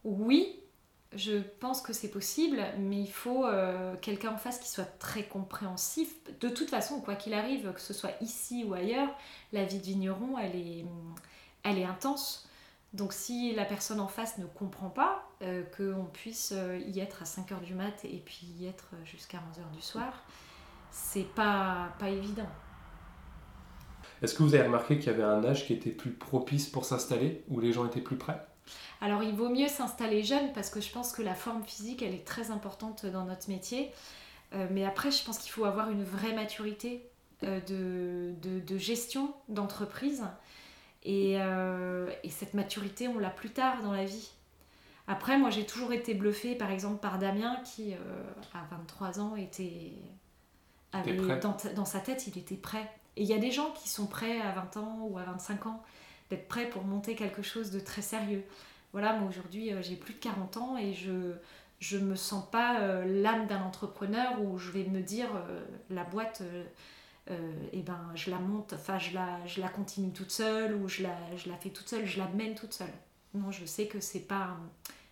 Oui, 0.03 0.59
je 1.15 1.41
pense 1.60 1.82
que 1.82 1.93
c'est 1.93 2.10
possible, 2.10 2.63
mais 2.79 3.00
il 3.01 3.12
faut 3.12 3.46
quelqu'un 4.01 4.34
en 4.34 4.38
face 4.38 4.60
qui 4.60 4.70
soit 4.70 4.98
très 5.00 5.24
compréhensif. 5.24 6.13
De 6.39 6.50
toute 6.50 6.70
façon, 6.70 7.01
quoi 7.01 7.15
qu'il 7.15 7.34
arrive, 7.34 7.72
que 7.74 7.82
ce 7.82 7.93
soit 7.93 8.13
ici 8.22 8.63
ou 8.67 8.74
ailleurs, 8.74 9.10
la 9.51 9.63
vie 9.65 9.79
de 9.79 9.84
vigneron, 9.84 10.38
elle 10.38 10.55
est, 10.55 10.86
elle 11.63 11.77
est 11.77 11.86
intense. 11.86 12.48
Donc 12.93 13.12
si 13.12 13.53
la 13.55 13.65
personne 13.65 14.00
en 14.00 14.08
face 14.08 14.38
ne 14.38 14.46
comprend 14.46 14.89
pas 14.89 15.27
euh, 15.41 15.63
qu'on 15.75 16.05
puisse 16.05 16.53
euh, 16.55 16.77
y 16.77 17.00
être 17.00 17.24
à 17.24 17.25
5h 17.25 17.62
du 17.62 17.74
mat 17.74 18.05
et 18.05 18.22
puis 18.24 18.46
y 18.60 18.67
être 18.67 18.91
jusqu'à 19.03 19.39
11h 19.39 19.75
du 19.75 19.82
soir, 19.82 20.24
c'est 20.91 21.27
pas, 21.34 21.89
pas 21.98 22.10
évident. 22.10 22.48
Est-ce 24.22 24.36
que 24.36 24.43
vous 24.43 24.53
avez 24.53 24.65
remarqué 24.65 25.00
qu'il 25.00 25.08
y 25.08 25.15
avait 25.15 25.24
un 25.24 25.43
âge 25.43 25.65
qui 25.65 25.74
était 25.74 25.89
plus 25.89 26.12
propice 26.12 26.67
pour 26.67 26.86
s'installer, 26.86 27.43
où 27.50 27.60
les 27.60 27.74
gens 27.74 27.86
étaient 27.86 28.00
plus 28.00 28.15
prêts? 28.15 28.39
Alors 29.01 29.24
il 29.24 29.36
vaut 29.36 29.50
mieux 29.50 29.67
s'installer 29.67 30.24
jeune 30.24 30.53
parce 30.53 30.70
que 30.70 30.82
je 30.82 30.91
pense 30.91 31.12
que 31.12 31.22
la 31.22 31.36
forme 31.36 31.63
physique, 31.63 32.01
elle 32.01 32.13
est 32.13 32.25
très 32.25 32.51
importante 32.51 33.05
dans 33.05 33.25
notre 33.25 33.50
métier. 33.50 33.91
Euh, 34.53 34.67
mais 34.72 34.86
après, 34.86 35.12
je 35.12 35.24
pense 35.24 35.39
qu'il 35.39 35.51
faut 35.51 35.65
avoir 35.65 35.89
une 35.89 36.03
vraie 36.03 36.34
maturité 36.34 37.10
de, 37.41 38.34
de, 38.41 38.60
de, 38.60 38.77
gestion 38.77 39.34
d'entreprise 39.50 40.24
euh, 41.05 42.10
et, 42.24 42.29
cette 42.29 42.53
maturité, 42.53 43.08
on 43.08 43.20
l'a 43.20 43.29
plus 43.29 43.50
tard 43.50 43.82
dans 43.82 43.91
la 43.91 44.05
vie. 44.05 44.32
Après, 45.08 45.38
moi, 45.38 45.50
j'ai 45.50 45.65
toujours 45.65 45.91
été 45.91 46.13
bluffée, 46.13 46.55
par 46.55 46.72
exemple, 46.72 47.00
par 47.00 47.20
Damien, 47.20 47.58
qui, 47.65 47.93
euh, 47.93 47.98
à 48.53 48.63
23 48.75 49.20
ans, 49.20 49.36
était, 49.36 49.91
avait, 50.93 51.17
dans, 51.39 51.58
dans, 51.75 51.86
sa 51.86 52.00
tête, 52.00 52.27
il 52.27 52.38
était 52.38 52.55
prêt. 52.55 52.89
Et 53.17 53.24
il 53.24 53.27
y 53.27 53.34
a 53.34 53.38
des 53.38 53.51
gens 53.51 53.72
qui 53.72 53.89
sont 53.89 54.08
prêts 54.08 54.39
à 54.39 54.51
20 54.53 54.77
ans 54.77 55.00
ou 55.10 55.17
à 55.17 55.24
25 55.24 55.65
ans, 55.65 55.84
d'être 56.29 56.47
prêts 56.47 56.69
pour 56.69 56.83
monter 56.83 57.15
quelque 57.15 57.41
chose 57.41 57.71
de 57.71 57.79
très 57.79 58.01
sérieux. 58.01 58.43
Voilà, 58.91 59.13
moi, 59.13 59.29
aujourd'hui, 59.29 59.73
euh, 59.73 59.81
j'ai 59.81 59.95
plus 59.95 60.13
de 60.13 60.19
40 60.19 60.57
ans 60.57 60.77
et 60.77 60.93
je 60.93 61.33
je 61.79 61.97
me 61.97 62.15
sens 62.15 62.45
pas 62.49 63.03
l'âme 63.05 63.45
d'un 63.47 63.61
entrepreneur 63.61 64.41
où 64.41 64.57
je 64.57 64.71
vais 64.71 64.85
me 64.85 65.01
dire, 65.01 65.27
la 65.89 66.05
boîte 66.05 66.41
euh, 67.31 67.53
eh 67.71 67.79
ben 67.79 67.99
je 68.15 68.29
la 68.31 68.37
monte, 68.37 68.73
enfin 68.73 68.99
je 68.99 69.13
la, 69.13 69.39
je 69.45 69.61
la 69.61 69.69
continue 69.69 70.11
toute 70.11 70.31
seule 70.31 70.75
ou 70.75 70.89
je 70.89 71.03
la, 71.03 71.15
je 71.37 71.49
la 71.49 71.55
fais 71.55 71.69
toute 71.69 71.87
seule, 71.87 72.05
je 72.05 72.19
la 72.19 72.27
mène 72.27 72.53
toute 72.53 72.73
seule. 72.73 72.91
Non, 73.33 73.49
je 73.49 73.65
sais 73.65 73.87
que 73.87 74.01
c'est 74.01 74.27
pas 74.27 74.57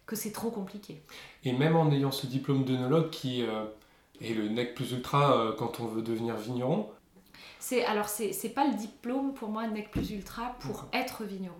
que 0.06 0.18
c'est 0.18 0.32
trop 0.32 0.52
compliqué. 0.52 1.02
Et 1.46 1.54
même 1.54 1.76
en 1.76 1.90
ayant 1.92 2.12
ce 2.12 2.28
diplôme 2.28 2.66
d'œnologue 2.66 3.10
qui 3.12 3.44
euh, 3.44 3.64
est 4.20 4.34
le 4.34 4.50
nec 4.50 4.76
plus 4.76 4.92
ultra 4.92 5.38
euh, 5.38 5.54
quand 5.54 5.80
on 5.80 5.86
veut 5.86 6.02
devenir 6.02 6.36
vigneron. 6.36 6.90
C'est 7.60 7.86
alors 7.86 8.10
c'est 8.10 8.54
pas 8.54 8.68
le 8.68 8.74
diplôme 8.74 9.34
pour 9.34 9.50
moi 9.50 9.68
nec 9.68 9.92
plus 9.92 10.12
ultra 10.12 10.56
pour 10.60 10.88
être 10.94 11.24
vigneron. 11.24 11.56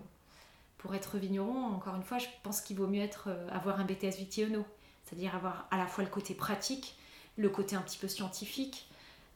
Pour 0.78 0.94
être 0.94 1.16
vigneron, 1.16 1.66
encore 1.66 1.94
une 1.94 2.02
fois, 2.02 2.18
je 2.18 2.26
pense 2.42 2.60
qu'il 2.60 2.76
vaut 2.76 2.88
mieux 2.88 3.02
être 3.02 3.28
avoir 3.52 3.78
un 3.78 3.84
BTS 3.84 4.16
Vitiono, 4.18 4.64
c'est-à-dire 5.04 5.34
avoir 5.36 5.68
à 5.70 5.76
la 5.76 5.86
fois 5.86 6.02
le 6.02 6.10
côté 6.10 6.34
pratique, 6.34 6.96
le 7.36 7.48
côté 7.48 7.76
un 7.76 7.82
petit 7.82 7.98
peu 7.98 8.08
scientifique, 8.08 8.88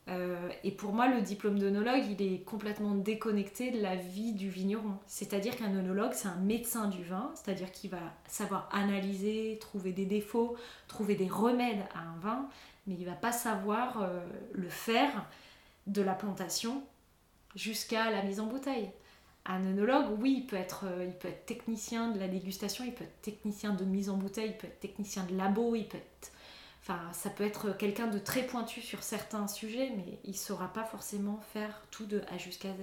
euh, 0.09 0.49
et 0.63 0.71
pour 0.71 0.93
moi, 0.93 1.09
le 1.09 1.21
diplôme 1.21 1.59
d'œnologue, 1.59 2.05
il 2.09 2.23
est 2.23 2.45
complètement 2.45 2.95
déconnecté 2.95 3.73
de 3.73 3.81
la 3.81 3.97
vie 3.97 4.33
du 4.33 4.49
vigneron. 4.49 4.99
C'est-à-dire 5.07 5.57
qu'un 5.57 5.75
œnologue, 5.75 6.13
c'est 6.13 6.29
un 6.29 6.37
médecin 6.37 6.89
du 6.89 7.03
vin, 7.03 7.33
c'est-à-dire 7.35 7.73
qu'il 7.73 7.91
va 7.91 7.99
savoir 8.29 8.69
analyser, 8.73 9.59
trouver 9.61 9.93
des 9.93 10.07
défauts, 10.07 10.57
trouver 10.87 11.17
des 11.17 11.29
remèdes 11.29 11.85
à 11.95 12.01
un 12.01 12.19
vin, 12.21 12.49
mais 12.87 12.95
il 12.95 13.01
ne 13.01 13.07
va 13.07 13.17
pas 13.17 13.33
savoir 13.33 14.01
euh, 14.01 14.25
le 14.53 14.69
faire 14.69 15.27
de 15.87 16.03
la 16.03 16.15
plantation 16.15 16.83
jusqu'à 17.55 18.11
la 18.11 18.23
mise 18.23 18.41
en 18.41 18.47
bouteille. 18.47 18.91
Un 19.45 19.65
œnologue, 19.65 20.19
oui, 20.19 20.39
il 20.41 20.47
peut, 20.47 20.57
être, 20.57 20.85
euh, 20.87 21.05
il 21.05 21.13
peut 21.13 21.29
être 21.29 21.47
technicien 21.47 22.11
de 22.11 22.19
la 22.19 22.27
dégustation, 22.29 22.85
il 22.85 22.93
peut 22.93 23.05
être 23.05 23.23
technicien 23.23 23.73
de 23.73 23.85
mise 23.85 24.11
en 24.11 24.17
bouteille, 24.17 24.51
il 24.51 24.57
peut 24.57 24.67
être 24.67 24.81
technicien 24.81 25.25
de 25.25 25.37
labo, 25.37 25.75
il 25.75 25.87
peut 25.87 25.99
être 25.99 26.33
Enfin, 26.89 27.01
ça 27.13 27.31
peut 27.31 27.43
être 27.43 27.77
quelqu'un 27.77 28.07
de 28.07 28.21
très 28.21 28.45
pointu 28.47 28.81
sur 28.81 29.03
certains 29.03 29.49
sujets, 29.49 29.91
mais 29.97 30.21
il 30.23 30.31
ne 30.31 30.37
saura 30.37 30.73
pas 30.73 30.85
forcément 30.85 31.41
faire 31.53 31.83
tout 31.91 32.07
de 32.07 32.23
A 32.33 32.39
jusqu'à 32.39 32.69
Z. 32.69 32.77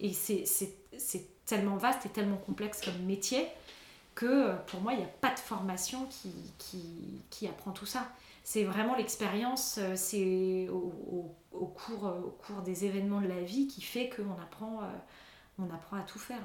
Et 0.00 0.12
c'est 0.12 1.46
tellement 1.46 1.78
vaste 1.78 2.04
et 2.04 2.10
tellement 2.10 2.36
complexe 2.36 2.82
comme 2.84 3.02
métier 3.06 3.48
que 4.14 4.54
pour 4.66 4.82
moi, 4.82 4.92
il 4.92 4.98
n'y 4.98 5.04
a 5.04 5.10
pas 5.22 5.32
de 5.32 5.38
formation 5.38 6.06
qui 6.60 7.46
apprend 7.48 7.70
tout 7.70 7.86
ça. 7.86 8.06
C'est 8.50 8.64
vraiment 8.64 8.96
l'expérience, 8.96 9.76
euh, 9.76 9.92
c'est 9.94 10.70
au, 10.70 11.34
au, 11.52 11.66
cours, 11.66 12.04
au 12.04 12.30
cours 12.30 12.62
des 12.62 12.86
événements 12.86 13.20
de 13.20 13.26
la 13.26 13.42
vie 13.42 13.66
qui 13.66 13.82
fait 13.82 14.08
qu'on 14.08 14.40
apprend, 14.42 14.80
euh, 14.84 14.86
on 15.58 15.64
apprend 15.64 15.98
à 15.98 16.00
tout 16.00 16.18
faire. 16.18 16.40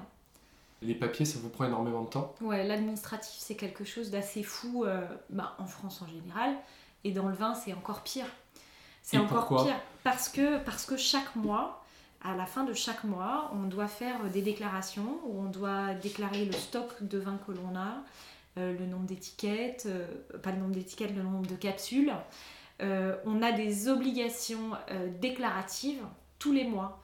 Les 0.81 0.95
papiers, 0.95 1.23
ça 1.23 1.39
vous 1.41 1.47
prend 1.47 1.63
énormément 1.63 2.01
de 2.01 2.09
temps? 2.09 2.35
Ouais, 2.41 2.67
l'administratif, 2.67 3.35
c'est 3.37 3.55
quelque 3.55 3.85
chose 3.85 4.11
d'assez 4.11 4.43
fou 4.43 4.83
euh, 4.83 5.07
bah, 5.29 5.55
en 5.59 5.65
France 5.65 6.01
en 6.01 6.07
général. 6.09 6.57
Et 7.05 7.11
dans 7.11 7.29
le 7.29 7.35
vin, 7.35 7.55
c'est 7.55 7.71
encore 7.71 8.01
pire. 8.01 8.27
C'est 9.01 9.17
encore 9.17 9.63
pire 9.63 9.79
parce 10.03 10.27
que, 10.27 10.61
parce 10.65 10.85
que 10.85 10.97
chaque 10.97 11.33
mois, 11.37 11.85
à 12.21 12.35
la 12.35 12.45
fin 12.45 12.65
de 12.65 12.73
chaque 12.73 13.05
mois, 13.05 13.49
on 13.53 13.63
doit 13.69 13.87
faire 13.87 14.29
des 14.29 14.41
déclarations 14.41 15.19
où 15.25 15.39
on 15.39 15.49
doit 15.49 15.93
déclarer 15.93 16.43
le 16.43 16.51
stock 16.51 17.01
de 17.01 17.17
vin 17.17 17.39
que 17.47 17.53
l'on 17.53 17.77
a, 17.77 17.87
euh, 17.87 17.95
le 18.57 18.85
nombre 18.85 19.05
d'étiquettes, 19.05 19.87
euh, 19.87 20.07
pas 20.41 20.51
le 20.51 20.57
nombre 20.57 20.73
d'étiquettes, 20.73 21.15
le 21.15 21.23
nombre 21.23 21.47
de 21.47 21.55
capsules. 21.55 22.13
on 22.79 23.41
a 23.41 23.51
des 23.51 23.87
obligations 23.87 24.71
déclaratives 25.19 26.03
tous 26.39 26.51
les 26.51 26.65
mois. 26.65 26.99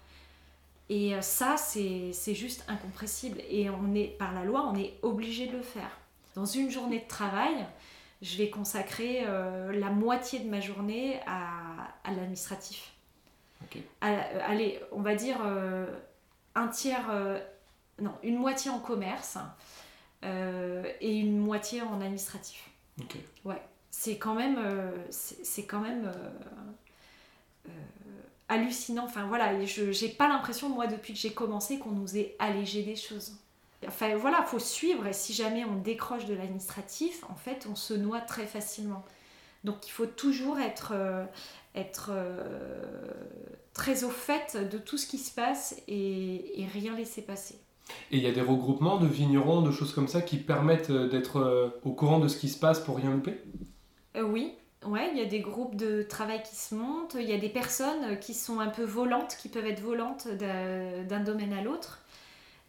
Et 0.89 1.13
euh, 1.13 1.21
ça, 1.21 1.55
c'est 1.55 2.33
juste 2.33 2.65
incompressible. 2.67 3.39
Et 3.49 3.69
on 3.69 3.93
est, 3.93 4.17
par 4.17 4.33
la 4.33 4.43
loi, 4.43 4.67
on 4.71 4.75
est 4.75 4.95
obligé 5.03 5.45
de 5.47 5.53
le 5.53 5.61
faire. 5.61 5.97
Dans 6.35 6.45
une 6.45 6.69
journée 6.69 6.99
de 6.99 7.07
travail, 7.07 7.65
je 8.21 8.37
vais 8.37 8.49
consacrer 8.49 9.23
euh, 9.25 9.71
la 9.71 9.91
moitié 9.91 10.39
de 10.39 10.49
ma 10.49 10.59
journée 10.59 11.19
à, 11.27 11.91
à 12.03 12.11
l'administratif. 12.11 12.91
Euh, 13.75 14.39
allez, 14.47 14.79
on 14.91 15.01
va 15.01 15.15
dire 15.15 15.37
un 16.55 16.67
tiers, 16.69 17.07
non, 18.01 18.13
une 18.23 18.37
moitié 18.37 18.71
en 18.71 18.79
commerce 18.79 19.37
et 20.23 21.15
une 21.17 21.37
moitié 21.37 21.81
en 21.81 22.01
administratif. 22.01 22.69
Ouais, 23.45 23.61
c'est 23.89 24.17
quand 24.17 24.35
même, 24.35 24.59
c'est 25.09 25.65
quand 25.65 25.79
même 25.79 26.11
hallucinant. 28.49 29.05
Enfin 29.05 29.25
voilà, 29.27 29.63
je 29.65 29.91
j'ai 29.91 30.09
pas 30.09 30.27
l'impression, 30.27 30.69
moi, 30.69 30.87
depuis 30.87 31.13
que 31.13 31.19
j'ai 31.19 31.33
commencé, 31.33 31.79
qu'on 31.79 31.91
nous 31.91 32.17
ait 32.17 32.35
allégé 32.39 32.83
des 32.83 32.95
choses. 32.95 33.33
Enfin 33.87 34.15
voilà, 34.17 34.43
faut 34.43 34.59
suivre 34.59 35.07
et 35.07 35.13
si 35.13 35.33
jamais 35.33 35.63
on 35.63 35.75
décroche 35.75 36.25
de 36.25 36.33
l'administratif, 36.33 37.23
en 37.29 37.35
fait, 37.35 37.65
on 37.71 37.75
se 37.75 37.93
noie 37.93 38.19
très 38.19 38.45
facilement. 38.45 39.05
Donc 39.63 39.87
il 39.87 39.91
faut 39.91 40.05
toujours 40.05 40.59
être, 40.59 40.91
euh, 40.93 41.25
être 41.75 42.09
euh, 42.11 43.13
très 43.73 44.03
au 44.03 44.09
fait 44.09 44.57
de 44.69 44.77
tout 44.77 44.97
ce 44.97 45.07
qui 45.07 45.17
se 45.17 45.33
passe 45.33 45.75
et, 45.87 46.61
et 46.61 46.65
rien 46.65 46.95
laisser 46.95 47.21
passer. 47.21 47.57
Et 48.11 48.17
il 48.17 48.23
y 48.23 48.27
a 48.27 48.31
des 48.31 48.41
regroupements 48.41 48.97
de 48.97 49.07
vignerons, 49.07 49.61
de 49.61 49.71
choses 49.71 49.93
comme 49.93 50.07
ça 50.07 50.21
qui 50.21 50.37
permettent 50.37 50.89
euh, 50.89 51.07
d'être 51.07 51.73
au 51.83 51.91
courant 51.91 52.19
de 52.19 52.27
ce 52.27 52.37
qui 52.37 52.49
se 52.49 52.59
passe 52.59 52.79
pour 52.79 52.97
rien 52.97 53.11
louper? 53.11 53.39
Oui, 54.15 54.53
Ouais, 54.85 55.09
il 55.11 55.19
y 55.19 55.21
a 55.21 55.25
des 55.25 55.41
groupes 55.41 55.75
de 55.75 56.03
travail 56.03 56.41
qui 56.41 56.55
se 56.55 56.73
montent, 56.73 57.17
il 57.19 57.29
y 57.29 57.33
a 57.33 57.37
des 57.37 57.49
personnes 57.49 58.17
qui 58.19 58.33
sont 58.33 58.61
un 58.61 58.69
peu 58.69 58.83
volantes, 58.85 59.35
qui 59.35 59.49
peuvent 59.49 59.65
être 59.65 59.81
volantes 59.81 60.27
d'un 60.29 61.19
domaine 61.19 61.51
à 61.51 61.61
l'autre. 61.61 61.99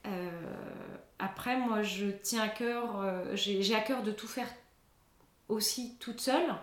Euh, 0.07 0.31
après, 1.21 1.57
moi, 1.57 1.83
je 1.83 2.07
tiens 2.07 2.43
à 2.43 2.49
cœur, 2.49 3.01
euh, 3.01 3.37
j'ai 3.37 3.75
à 3.77 3.81
cœur 3.81 4.03
de 4.03 4.11
tout 4.11 4.27
faire 4.27 4.49
aussi 5.49 5.97
toute 6.01 6.21
seule 6.21 6.55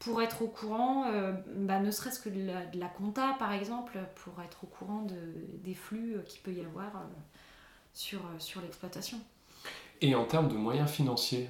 pour 0.00 0.20
être 0.22 0.42
au 0.42 0.48
courant, 0.48 1.04
euh, 1.06 1.32
bah, 1.56 1.78
ne 1.78 1.90
serait-ce 1.90 2.20
que 2.20 2.28
de 2.28 2.78
la, 2.78 2.88
compta, 2.88 3.36
par 3.38 3.52
exemple, 3.52 3.98
pour 4.16 4.42
être 4.42 4.64
au 4.64 4.66
courant 4.66 5.02
de, 5.02 5.16
des 5.62 5.74
flux 5.74 6.16
qu'il 6.26 6.42
peut 6.42 6.52
y 6.52 6.64
avoir 6.64 6.92
sur, 7.94 8.20
sur 8.38 8.60
l'exploitation. 8.60 9.18
Et 10.00 10.14
en 10.14 10.24
termes 10.24 10.48
de 10.48 10.54
moyens 10.54 10.90
financiers, 10.90 11.48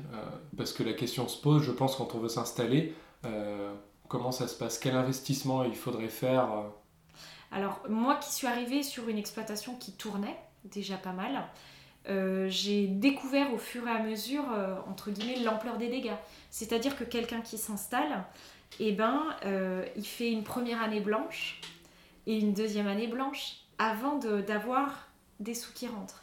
parce 0.57 0.73
que 0.73 0.83
la 0.83 0.93
question 0.93 1.29
se 1.29 1.41
pose, 1.41 1.63
je 1.63 1.71
pense, 1.71 1.95
quand 1.95 2.15
on 2.17 2.19
veut 2.19 2.29
s'installer, 2.29 2.95
Comment 4.11 4.33
ça 4.33 4.49
se 4.49 4.57
passe? 4.57 4.81
Quel 4.81 4.97
investissement 4.97 5.63
il 5.63 5.77
faudrait 5.77 6.09
faire 6.09 6.49
Alors, 7.53 7.81
moi 7.89 8.17
qui 8.17 8.35
suis 8.35 8.49
arrivée 8.49 8.83
sur 8.83 9.09
une 9.09 9.19
exploitation 9.19 9.77
qui 9.77 9.93
tournait 9.93 10.37
déjà 10.65 10.97
pas 10.97 11.13
mal, 11.13 11.45
j'ai 12.49 12.89
découvert 12.89 13.55
au 13.55 13.59
fur 13.59 13.87
et 13.87 13.91
à 13.93 14.03
mesure, 14.03 14.43
entre 14.89 15.13
guillemets, 15.13 15.39
l'ampleur 15.45 15.79
des 15.79 15.87
dégâts. 15.87 16.17
C'est-à-dire 16.51 16.97
que 16.97 17.05
quelqu'un 17.05 17.41
qui 17.41 17.57
s'installe, 17.57 18.25
eh 18.81 18.91
ben, 18.91 19.27
il 19.95 20.07
fait 20.07 20.33
une 20.33 20.43
première 20.43 20.83
année 20.83 21.01
blanche 21.01 21.61
et 22.27 22.37
une 22.37 22.53
deuxième 22.53 22.89
année 22.89 23.07
blanche 23.07 23.59
avant 23.79 24.19
d'avoir 24.19 25.07
des 25.39 25.55
sous 25.55 25.73
qui 25.73 25.87
rentrent. 25.87 26.20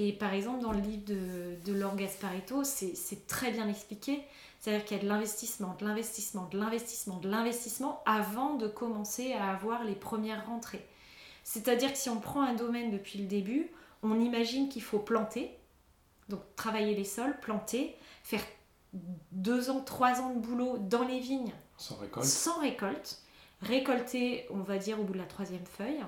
Et 0.00 0.12
par 0.12 0.32
exemple, 0.32 0.62
dans 0.62 0.70
le 0.70 0.78
livre 0.78 1.04
de, 1.06 1.56
de 1.64 1.72
Laure 1.72 1.96
Gasparito, 1.96 2.62
c'est 2.62 3.26
très 3.26 3.50
bien 3.50 3.68
expliqué. 3.68 4.22
C'est-à-dire 4.60 4.84
qu'il 4.84 4.96
y 4.96 5.00
a 5.00 5.02
de 5.02 5.08
l'investissement, 5.08 5.74
de 5.80 5.84
l'investissement, 5.84 6.44
de 6.44 6.56
l'investissement, 6.56 7.16
de 7.16 7.28
l'investissement 7.28 8.00
avant 8.06 8.54
de 8.54 8.68
commencer 8.68 9.32
à 9.32 9.50
avoir 9.50 9.82
les 9.82 9.96
premières 9.96 10.46
rentrées. 10.46 10.86
C'est-à-dire 11.42 11.92
que 11.92 11.98
si 11.98 12.08
on 12.10 12.20
prend 12.20 12.42
un 12.42 12.54
domaine 12.54 12.92
depuis 12.92 13.18
le 13.18 13.26
début, 13.26 13.72
on 14.04 14.20
imagine 14.20 14.68
qu'il 14.68 14.82
faut 14.82 15.00
planter, 15.00 15.50
donc 16.28 16.42
travailler 16.54 16.94
les 16.94 17.04
sols, 17.04 17.36
planter, 17.40 17.96
faire 18.22 18.44
deux 19.32 19.68
ans, 19.68 19.80
trois 19.80 20.20
ans 20.20 20.32
de 20.32 20.38
boulot 20.38 20.78
dans 20.78 21.02
les 21.02 21.18
vignes 21.18 21.52
sans 21.76 21.96
récolte. 21.96 22.26
Sans 22.26 22.60
récolte. 22.60 23.18
Récolter, 23.62 24.46
on 24.50 24.60
va 24.60 24.78
dire, 24.78 25.00
au 25.00 25.02
bout 25.02 25.14
de 25.14 25.18
la 25.18 25.24
troisième 25.24 25.66
feuille. 25.66 26.04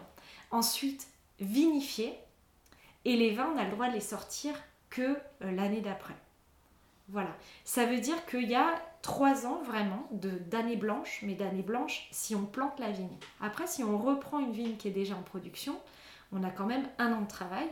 Ensuite, 0.52 1.08
vinifier. 1.40 2.16
Et 3.04 3.16
les 3.16 3.34
vins, 3.34 3.50
on 3.54 3.58
a 3.58 3.64
le 3.64 3.70
droit 3.70 3.88
de 3.88 3.94
les 3.94 4.00
sortir 4.00 4.54
que 4.90 5.02
euh, 5.02 5.50
l'année 5.52 5.80
d'après. 5.80 6.14
Voilà. 7.08 7.30
Ça 7.64 7.86
veut 7.86 8.00
dire 8.00 8.24
qu'il 8.26 8.48
y 8.48 8.54
a 8.54 8.80
trois 9.02 9.46
ans 9.46 9.62
vraiment 9.62 10.08
d'années 10.12 10.76
blanches, 10.76 11.20
mais 11.22 11.34
d'années 11.34 11.62
blanches 11.62 12.08
si 12.12 12.36
on 12.36 12.44
plante 12.44 12.78
la 12.78 12.90
vigne. 12.90 13.16
Après, 13.40 13.66
si 13.66 13.82
on 13.82 13.98
reprend 13.98 14.38
une 14.38 14.52
vigne 14.52 14.76
qui 14.76 14.88
est 14.88 14.92
déjà 14.92 15.16
en 15.16 15.22
production, 15.22 15.76
on 16.32 16.44
a 16.44 16.50
quand 16.50 16.66
même 16.66 16.88
un 16.98 17.12
an 17.12 17.22
de 17.22 17.28
travail 17.28 17.68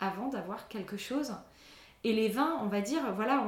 avant 0.00 0.28
d'avoir 0.28 0.68
quelque 0.68 0.96
chose. 0.96 1.34
Et 2.04 2.12
les 2.12 2.28
vins, 2.28 2.58
on 2.62 2.66
va 2.66 2.80
dire, 2.80 3.12
voilà, 3.14 3.44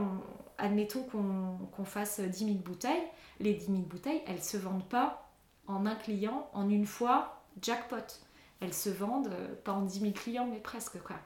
admettons 0.59 1.05
qu'on 1.05 1.85
fasse 1.85 2.21
10 2.21 2.39
000 2.39 2.51
bouteilles. 2.57 3.07
Les 3.39 3.55
10 3.55 3.67
000 3.67 3.79
bouteilles, 3.79 4.23
elles 4.27 4.37
ne 4.37 4.41
se 4.41 4.57
vendent 4.57 4.89
pas 4.89 5.31
en 5.67 5.87
un 5.87 5.95
client, 5.95 6.51
en 6.53 6.69
une 6.69 6.87
fois, 6.87 7.43
jackpot 7.63 7.97
elles 8.61 8.75
se 8.75 8.91
vendent 8.91 9.33
euh, 9.33 9.55
pas 9.65 9.73
en 9.73 9.83
10 9.83 10.01
000 10.01 10.13
clients, 10.13 10.47
mais 10.51 10.61
presque 10.61 11.01
quoi. 11.03 11.17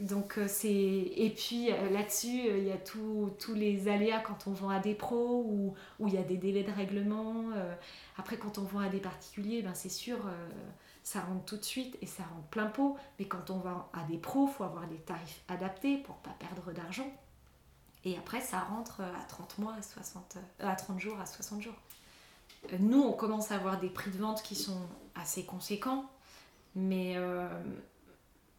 Donc 0.00 0.38
euh, 0.38 0.46
c'est 0.48 0.72
et 0.72 1.30
puis 1.36 1.70
euh, 1.70 1.90
là-dessus 1.90 2.26
il 2.26 2.64
y 2.64 2.72
a 2.72 2.78
tous 2.78 3.30
les 3.54 3.88
aléas 3.88 4.20
quand 4.20 4.46
on 4.46 4.52
vend 4.52 4.70
à 4.70 4.78
des 4.78 4.94
pros 4.94 5.44
ou 5.46 5.74
où 5.98 6.08
il 6.08 6.14
y 6.14 6.16
a 6.16 6.22
des 6.22 6.38
délais 6.38 6.64
de 6.64 6.72
règlement. 6.72 7.50
après 8.16 8.38
quand 8.38 8.56
on 8.56 8.62
vend 8.62 8.80
à 8.80 8.88
des 8.88 8.98
particuliers, 8.98 9.60
ben 9.60 9.74
c'est 9.74 9.90
sûr 9.90 10.18
ça 11.02 11.20
rentre 11.20 11.44
tout 11.44 11.58
de 11.58 11.64
suite 11.64 11.98
et 12.00 12.06
ça 12.06 12.22
rentre 12.22 12.48
plein 12.48 12.66
pot. 12.66 12.96
Mais 13.18 13.26
quand 13.26 13.50
on 13.50 13.58
vend 13.58 13.88
à 13.92 14.04
des 14.04 14.16
pros, 14.16 14.46
faut 14.46 14.64
avoir 14.64 14.86
des 14.86 14.96
tarifs 14.96 15.42
adaptés 15.48 15.98
pour 15.98 16.16
pas 16.16 16.34
perdre 16.38 16.72
d'argent. 16.72 17.10
Et 18.04 18.16
après 18.16 18.40
ça 18.40 18.60
rentre 18.60 19.02
à 19.02 19.24
30 19.28 19.58
mois, 19.58 19.74
à 19.78 19.82
60, 19.82 20.38
à 20.60 20.76
30 20.76 20.98
jours, 20.98 21.20
à 21.20 21.26
60 21.26 21.60
jours. 21.60 21.76
Nous 22.80 23.02
on 23.02 23.12
commence 23.12 23.52
à 23.52 23.56
avoir 23.56 23.78
des 23.78 23.90
prix 23.90 24.10
de 24.10 24.18
vente 24.18 24.42
qui 24.42 24.54
sont 24.54 24.80
assez 25.18 25.44
conséquent, 25.44 26.10
mais, 26.74 27.14
euh, 27.16 27.48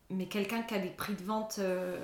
mais 0.10 0.28
quelqu'un 0.28 0.62
qui 0.64 0.76
a 0.76 0.80
des 0.80 0.90
prix 0.90 1.16
de 1.16 1.24
vente 1.24 1.60
euh, 1.60 1.98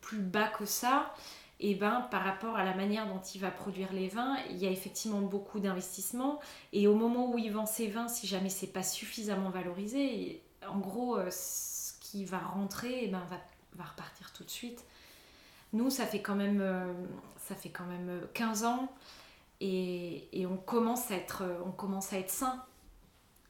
plus 0.00 0.20
bas 0.20 0.48
que 0.48 0.64
ça, 0.64 1.14
et 1.60 1.72
eh 1.72 1.74
ben, 1.74 2.06
par 2.12 2.22
rapport 2.22 2.56
à 2.56 2.64
la 2.64 2.72
manière 2.74 3.08
dont 3.08 3.20
il 3.34 3.40
va 3.40 3.50
produire 3.50 3.92
les 3.92 4.06
vins, 4.06 4.36
il 4.48 4.58
y 4.58 4.66
a 4.66 4.70
effectivement 4.70 5.20
beaucoup 5.20 5.58
d'investissement. 5.58 6.38
Et 6.72 6.86
au 6.86 6.94
moment 6.94 7.32
où 7.32 7.38
il 7.38 7.50
vend 7.50 7.66
ses 7.66 7.88
vins, 7.88 8.06
si 8.06 8.28
jamais 8.28 8.48
c'est 8.48 8.68
pas 8.68 8.84
suffisamment 8.84 9.50
valorisé, 9.50 10.40
en 10.68 10.78
gros, 10.78 11.16
euh, 11.16 11.28
ce 11.32 11.94
qui 12.00 12.24
va 12.24 12.38
rentrer 12.38 13.00
eh 13.02 13.08
ben, 13.08 13.24
va, 13.28 13.38
va, 13.74 13.90
repartir 13.90 14.32
tout 14.32 14.44
de 14.44 14.50
suite. 14.50 14.84
Nous, 15.72 15.90
ça 15.90 16.06
fait 16.06 16.22
quand 16.22 16.36
même, 16.36 16.62
ça 17.36 17.54
fait 17.56 17.68
quand 17.68 17.84
même 17.84 18.22
15 18.32 18.64
ans 18.64 18.88
et, 19.60 20.28
et, 20.32 20.46
on, 20.46 20.56
commence 20.56 21.10
à 21.10 21.16
être, 21.16 21.42
on 21.66 21.72
commence 21.72 22.12
à 22.14 22.18
être 22.18 22.30
sain 22.30 22.64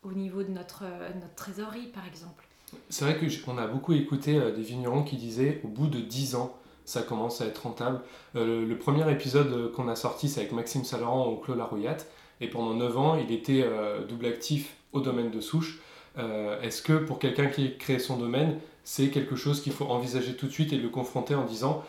au 0.04 0.12
niveau 0.12 0.42
de 0.42 0.50
notre, 0.50 0.84
euh, 0.84 1.10
notre 1.14 1.34
trésorerie, 1.34 1.86
par 1.86 2.06
exemple. 2.06 2.46
C'est 2.90 3.04
vrai 3.04 3.18
qu'on 3.44 3.58
a 3.58 3.66
beaucoup 3.66 3.94
écouté 3.94 4.36
euh, 4.36 4.54
des 4.54 4.62
vignerons 4.62 5.02
qui 5.02 5.16
disaient 5.16 5.60
au 5.64 5.68
bout 5.68 5.86
de 5.86 6.00
10 6.00 6.34
ans, 6.36 6.54
ça 6.84 7.02
commence 7.02 7.40
à 7.40 7.46
être 7.46 7.58
rentable. 7.58 8.00
Euh, 8.36 8.66
le, 8.66 8.78
premier 8.78 9.10
épisode 9.10 9.72
qu'on 9.72 9.88
a 9.88 9.96
sorti, 9.96 10.28
c'est 10.28 10.40
avec 10.40 10.52
Maxime 10.52 10.84
Salaran 10.84 11.26
au 11.26 11.36
Clos 11.36 11.54
La 11.54 11.64
Rouillate. 11.64 12.06
Et 12.40 12.48
pendant 12.48 12.74
9 12.74 12.98
ans, 12.98 13.16
il 13.16 13.32
était 13.32 13.68
double 14.08 14.26
actif 14.26 14.76
au 14.92 15.00
domaine 15.00 15.32
de 15.32 15.40
souche. 15.40 15.80
Est-ce 16.16 16.82
que 16.82 16.92
pour 16.92 17.18
quelqu'un 17.18 17.48
qui 17.48 17.76
crée 17.78 17.98
son 17.98 18.16
domaine, 18.16 18.60
c'est 18.84 19.08
quelque 19.08 19.34
chose 19.34 19.60
qu'il 19.60 19.72
faut 19.72 19.86
envisager 19.86 20.36
tout 20.36 20.46
de 20.46 20.52
suite 20.52 20.72
et 20.72 20.76
le 20.76 20.88
confronter 20.88 21.34
en 21.34 21.44
disant 21.44 21.82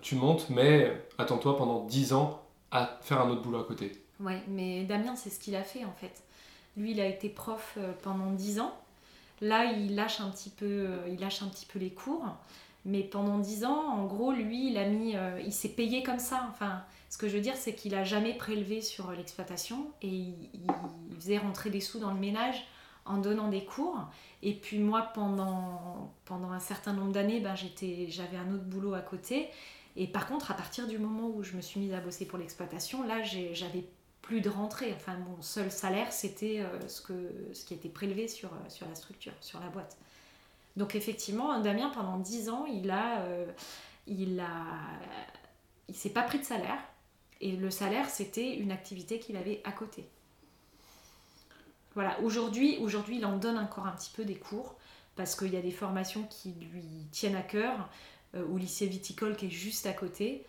tu 0.00 0.14
montes, 0.14 0.46
mais 0.48 0.96
attends-toi 1.18 1.56
pendant 1.56 1.84
10 1.86 2.12
ans 2.12 2.40
à 2.70 3.00
faire 3.02 3.20
un 3.20 3.30
autre 3.30 3.42
boulot 3.42 3.58
à 3.58 3.64
côté 3.64 3.90
Ouais, 4.20 4.40
mais 4.46 4.84
Damien, 4.84 5.16
c'est 5.16 5.30
ce 5.30 5.40
qu'il 5.40 5.56
a 5.56 5.64
fait 5.64 5.84
en 5.84 5.92
fait. 5.92 6.22
Lui, 6.76 6.92
il 6.92 7.00
a 7.00 7.06
été 7.06 7.28
prof 7.28 7.74
euh, 7.78 7.92
pendant 8.02 8.30
10 8.30 8.60
ans. 8.60 8.76
Là, 9.40 9.64
il 9.64 9.94
lâche 9.94 10.20
un 10.20 10.30
petit 10.30 10.50
peu, 10.50 10.64
euh, 10.66 11.08
il 11.08 11.20
lâche 11.20 11.42
un 11.42 11.48
petit 11.48 11.66
peu 11.66 11.78
les 11.78 11.90
cours. 11.90 12.24
Mais 12.84 13.02
pendant 13.02 13.38
10 13.38 13.64
ans, 13.64 13.88
en 13.92 14.04
gros, 14.04 14.32
lui, 14.32 14.70
il 14.70 14.78
a 14.78 14.86
mis, 14.86 15.16
euh, 15.16 15.40
il 15.44 15.52
s'est 15.52 15.70
payé 15.70 16.02
comme 16.02 16.18
ça. 16.18 16.46
Enfin, 16.50 16.82
ce 17.08 17.16
que 17.16 17.28
je 17.28 17.36
veux 17.36 17.40
dire, 17.40 17.56
c'est 17.56 17.74
qu'il 17.74 17.94
a 17.94 18.04
jamais 18.04 18.34
prélevé 18.34 18.80
sur 18.80 19.10
l'exploitation 19.12 19.86
et 20.02 20.08
il, 20.08 20.36
faisait 21.18 21.38
rentrer 21.38 21.70
des 21.70 21.80
sous 21.80 21.98
dans 21.98 22.12
le 22.12 22.18
ménage 22.18 22.66
en 23.06 23.18
donnant 23.18 23.48
des 23.48 23.64
cours. 23.64 23.98
Et 24.42 24.52
puis 24.52 24.78
moi, 24.78 25.10
pendant, 25.14 26.12
pendant 26.24 26.50
un 26.50 26.60
certain 26.60 26.92
nombre 26.92 27.12
d'années, 27.12 27.40
ben, 27.40 27.54
j'avais 27.54 28.36
un 28.36 28.52
autre 28.52 28.64
boulot 28.64 28.94
à 28.94 29.00
côté. 29.00 29.48
Et 29.96 30.06
par 30.06 30.26
contre, 30.26 30.50
à 30.50 30.54
partir 30.54 30.86
du 30.86 30.98
moment 30.98 31.28
où 31.28 31.42
je 31.42 31.56
me 31.56 31.62
suis 31.62 31.80
mise 31.80 31.94
à 31.94 32.00
bosser 32.00 32.26
pour 32.26 32.38
l'exploitation, 32.38 33.06
là, 33.06 33.22
j'avais 33.22 33.84
plus 34.24 34.40
de 34.40 34.48
rentrée. 34.48 34.92
Enfin, 34.96 35.16
mon 35.18 35.40
seul 35.42 35.70
salaire, 35.70 36.10
c'était 36.10 36.60
euh, 36.60 36.88
ce, 36.88 37.64
qui 37.64 37.74
était 37.74 37.90
prélevé 37.90 38.26
sur, 38.26 38.48
euh, 38.48 38.68
sur 38.68 38.88
la 38.88 38.94
structure, 38.94 39.34
sur 39.42 39.60
la 39.60 39.68
boîte. 39.68 39.98
Donc 40.76 40.94
effectivement, 40.94 41.60
Damien, 41.60 41.90
pendant 41.90 42.18
10 42.18 42.48
ans, 42.48 42.64
il 42.66 42.90
a... 42.90 43.20
Euh, 43.20 43.46
s'est 45.92 46.10
pas 46.10 46.22
pris 46.22 46.38
de 46.38 46.44
salaire. 46.44 46.78
Et 47.40 47.52
le 47.52 47.70
salaire, 47.70 48.08
c'était 48.08 48.56
une 48.56 48.72
activité 48.72 49.18
qu'il 49.18 49.36
avait 49.36 49.60
à 49.64 49.72
côté. 49.72 50.08
Voilà, 51.94 52.18
aujourd'hui, 52.20 52.78
aujourd'hui, 52.80 53.18
il 53.18 53.26
en 53.26 53.36
donne 53.36 53.58
encore 53.58 53.86
un 53.86 53.92
petit 53.92 54.10
peu 54.10 54.24
des 54.24 54.36
cours 54.36 54.74
parce 55.16 55.36
qu'il 55.36 55.52
y 55.52 55.56
a 55.56 55.62
des 55.62 55.70
formations 55.70 56.24
qui 56.24 56.54
lui 56.72 57.06
tiennent 57.12 57.36
à 57.36 57.42
cœur, 57.42 57.88
au 58.34 58.56
lycée 58.56 58.86
viticole 58.86 59.36
qui 59.36 59.46
est 59.46 59.50
juste 59.50 59.86
à 59.86 59.92
côté. 59.92 60.44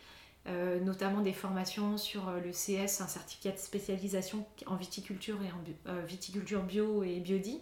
Euh, 0.47 0.79
notamment 0.79 1.21
des 1.21 1.33
formations 1.33 1.97
sur 1.97 2.29
euh, 2.29 2.39
le 2.39 2.51
CS, 2.51 3.01
un 3.01 3.07
certificat 3.07 3.49
de 3.49 3.57
spécialisation 3.57 4.45
en 4.67 4.75
viticulture 4.75 5.41
et 5.41 5.51
en 5.51 5.91
euh, 5.91 6.03
viticulture 6.05 6.61
bio 6.61 7.03
et 7.03 7.19
biodie. 7.19 7.59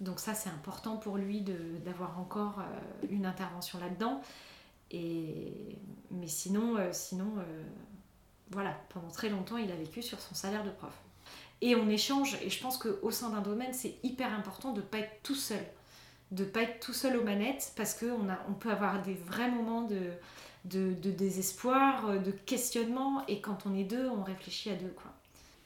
Donc 0.00 0.20
ça 0.20 0.34
c'est 0.34 0.50
important 0.50 0.98
pour 0.98 1.16
lui 1.16 1.42
d'avoir 1.84 2.18
encore 2.18 2.60
une 3.08 3.24
intervention 3.24 3.78
là-dedans. 3.78 4.20
Et, 4.90 5.54
mais 6.10 6.26
sinon, 6.26 6.76
sinon 6.90 7.34
voilà, 8.50 8.76
pendant 8.88 9.10
très 9.10 9.28
longtemps 9.28 9.58
il 9.58 9.70
a 9.70 9.76
vécu 9.76 10.02
sur 10.02 10.18
son 10.18 10.34
salaire 10.34 10.64
de 10.64 10.70
prof. 10.70 10.92
Et 11.60 11.76
on 11.76 11.88
échange, 11.88 12.36
et 12.42 12.50
je 12.50 12.60
pense 12.60 12.78
qu'au 12.78 13.12
sein 13.12 13.30
d'un 13.30 13.42
domaine 13.42 13.72
c'est 13.72 13.94
hyper 14.02 14.34
important 14.34 14.72
de 14.72 14.80
ne 14.80 14.86
pas 14.86 14.98
être 14.98 15.22
tout 15.22 15.36
seul. 15.36 15.64
De 16.32 16.42
ne 16.42 16.48
pas 16.48 16.62
être 16.62 16.80
tout 16.80 16.94
seul 16.94 17.16
aux 17.16 17.22
manettes 17.22 17.72
parce 17.76 17.94
qu'on 17.94 18.26
on 18.48 18.54
peut 18.54 18.72
avoir 18.72 19.02
des 19.02 19.14
vrais 19.14 19.52
moments 19.52 19.82
de, 19.82 20.10
de, 20.64 21.10
désespoir, 21.10 22.06
euh, 22.08 22.18
de 22.18 22.30
questionnement. 22.30 23.22
Et 23.28 23.40
quand 23.40 23.58
on 23.66 23.74
est 23.74 23.84
deux, 23.84 24.08
on 24.08 24.22
réfléchit 24.22 24.70
à 24.70 24.74
deux. 24.74 24.92
Quoi. 24.94 25.10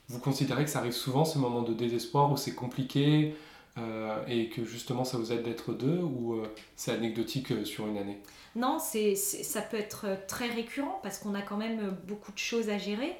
Vous 0.08 0.18
considérez 0.18 0.64
que 0.64 0.70
ça 0.70 0.80
arrive 0.80 0.92
souvent, 0.92 1.24
ces 1.24 1.38
moments 1.38 1.62
de 1.62 1.74
désespoir 1.74 2.30
où 2.30 2.36
c'est 2.36 2.54
compliqué 2.54 3.34
euh, 3.78 4.24
et 4.26 4.48
que 4.48 4.64
justement 4.64 5.04
ça 5.04 5.18
vous 5.18 5.32
aide 5.32 5.42
d'être 5.42 5.72
deux 5.74 5.98
ou 5.98 6.34
euh, 6.34 6.46
c'est 6.76 6.92
anecdotique 6.92 7.66
sur 7.66 7.86
une 7.86 7.98
année? 7.98 8.18
Non, 8.54 8.78
c'est, 8.78 9.16
ça 9.16 9.60
peut 9.60 9.76
être 9.76 10.06
très 10.26 10.48
récurrent 10.48 10.98
parce 11.02 11.18
qu'on 11.18 11.34
a 11.34 11.42
quand 11.42 11.58
même 11.58 11.94
beaucoup 12.06 12.32
de 12.32 12.38
choses 12.38 12.70
à 12.70 12.78
gérer. 12.78 13.14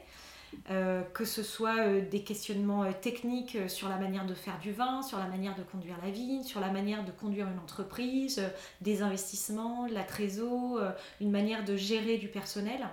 Euh, 0.71 1.03
que 1.15 1.25
ce 1.25 1.45
soit 1.45 1.79
euh, 1.79 2.01
des 2.01 2.23
questionnements 2.23 2.83
euh, 2.83 2.91
techniques 3.01 3.57
sur 3.69 3.89
la 3.89 3.99
manière 3.99 4.27
de 4.27 4.35
faire 4.35 4.59
du 4.59 4.73
vin, 4.73 5.01
sur 5.03 5.19
la 5.19 5.27
manière 5.27 5.55
de 5.55 5.63
conduire 5.63 5.97
la 6.03 6.11
vigne, 6.11 6.43
sur 6.43 6.59
la 6.61 6.71
manière 6.71 7.05
de 7.05 7.13
conduire 7.13 7.47
une 7.47 7.59
entreprise, 7.61 8.43
des 8.81 9.03
investissements, 9.03 9.87
la 9.87 10.03
trésor, 10.03 10.81
une 11.21 11.31
manière 11.31 11.65
de 11.65 11.77
gérer 11.77 12.17
du 12.19 12.29
personnel. 12.29 12.89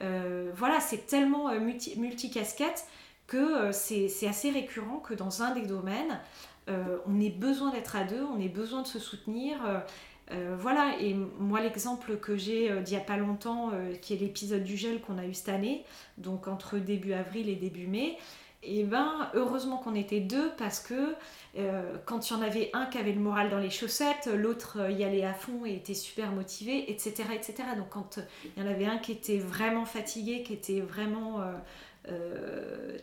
voilà, 0.00 0.80
c'est 0.80 1.06
tellement 1.06 1.52
multi, 1.60 1.98
multicasquette 1.98 2.86
que 3.26 3.70
c'est 3.72 4.26
assez 4.26 4.50
récurrent 4.50 4.98
que 4.98 5.14
dans 5.14 5.42
un 5.42 5.54
des 5.54 5.66
domaines, 5.66 6.18
on 6.68 7.20
ait 7.20 7.30
besoin 7.30 7.70
d'être 7.70 7.96
à 7.96 8.04
deux, 8.04 8.22
on 8.22 8.40
ait 8.40 8.48
besoin 8.48 8.82
de 8.82 8.86
se 8.86 8.98
soutenir. 8.98 9.58
Euh, 10.32 10.56
voilà, 10.58 10.96
et 11.00 11.14
moi 11.38 11.60
l'exemple 11.60 12.16
que 12.16 12.36
j'ai 12.36 12.70
euh, 12.70 12.80
d'il 12.80 12.96
n'y 12.96 13.02
a 13.02 13.04
pas 13.04 13.16
longtemps, 13.16 13.70
euh, 13.72 13.94
qui 13.94 14.14
est 14.14 14.16
l'épisode 14.16 14.64
du 14.64 14.76
gel 14.76 15.00
qu'on 15.00 15.18
a 15.18 15.26
eu 15.26 15.34
cette 15.34 15.50
année, 15.50 15.84
donc 16.16 16.48
entre 16.48 16.78
début 16.78 17.12
avril 17.12 17.48
et 17.48 17.56
début 17.56 17.86
mai, 17.86 18.16
et 18.62 18.84
ben 18.84 19.28
heureusement 19.34 19.76
qu'on 19.76 19.96
était 19.96 20.20
deux 20.20 20.52
parce 20.56 20.78
que 20.78 21.16
quand 22.06 22.30
il 22.30 22.32
y 22.32 22.36
en 22.36 22.42
avait 22.42 22.70
un 22.74 22.86
qui 22.86 22.96
avait 22.96 23.10
le 23.10 23.18
moral 23.18 23.50
dans 23.50 23.58
les 23.58 23.70
chaussettes, 23.70 24.30
l'autre 24.32 24.88
y 24.88 25.02
allait 25.02 25.24
à 25.24 25.34
fond 25.34 25.66
et 25.66 25.74
était 25.74 25.94
super 25.94 26.30
motivé, 26.30 26.88
etc. 26.88 27.24
etc. 27.34 27.54
Donc 27.76 27.88
quand 27.90 28.20
il 28.44 28.62
y 28.62 28.64
en 28.64 28.70
avait 28.70 28.86
un 28.86 28.98
qui 28.98 29.10
était 29.10 29.38
vraiment 29.38 29.84
fatigué, 29.84 30.44
qui 30.44 30.52
était 30.52 30.80
vraiment 30.80 31.40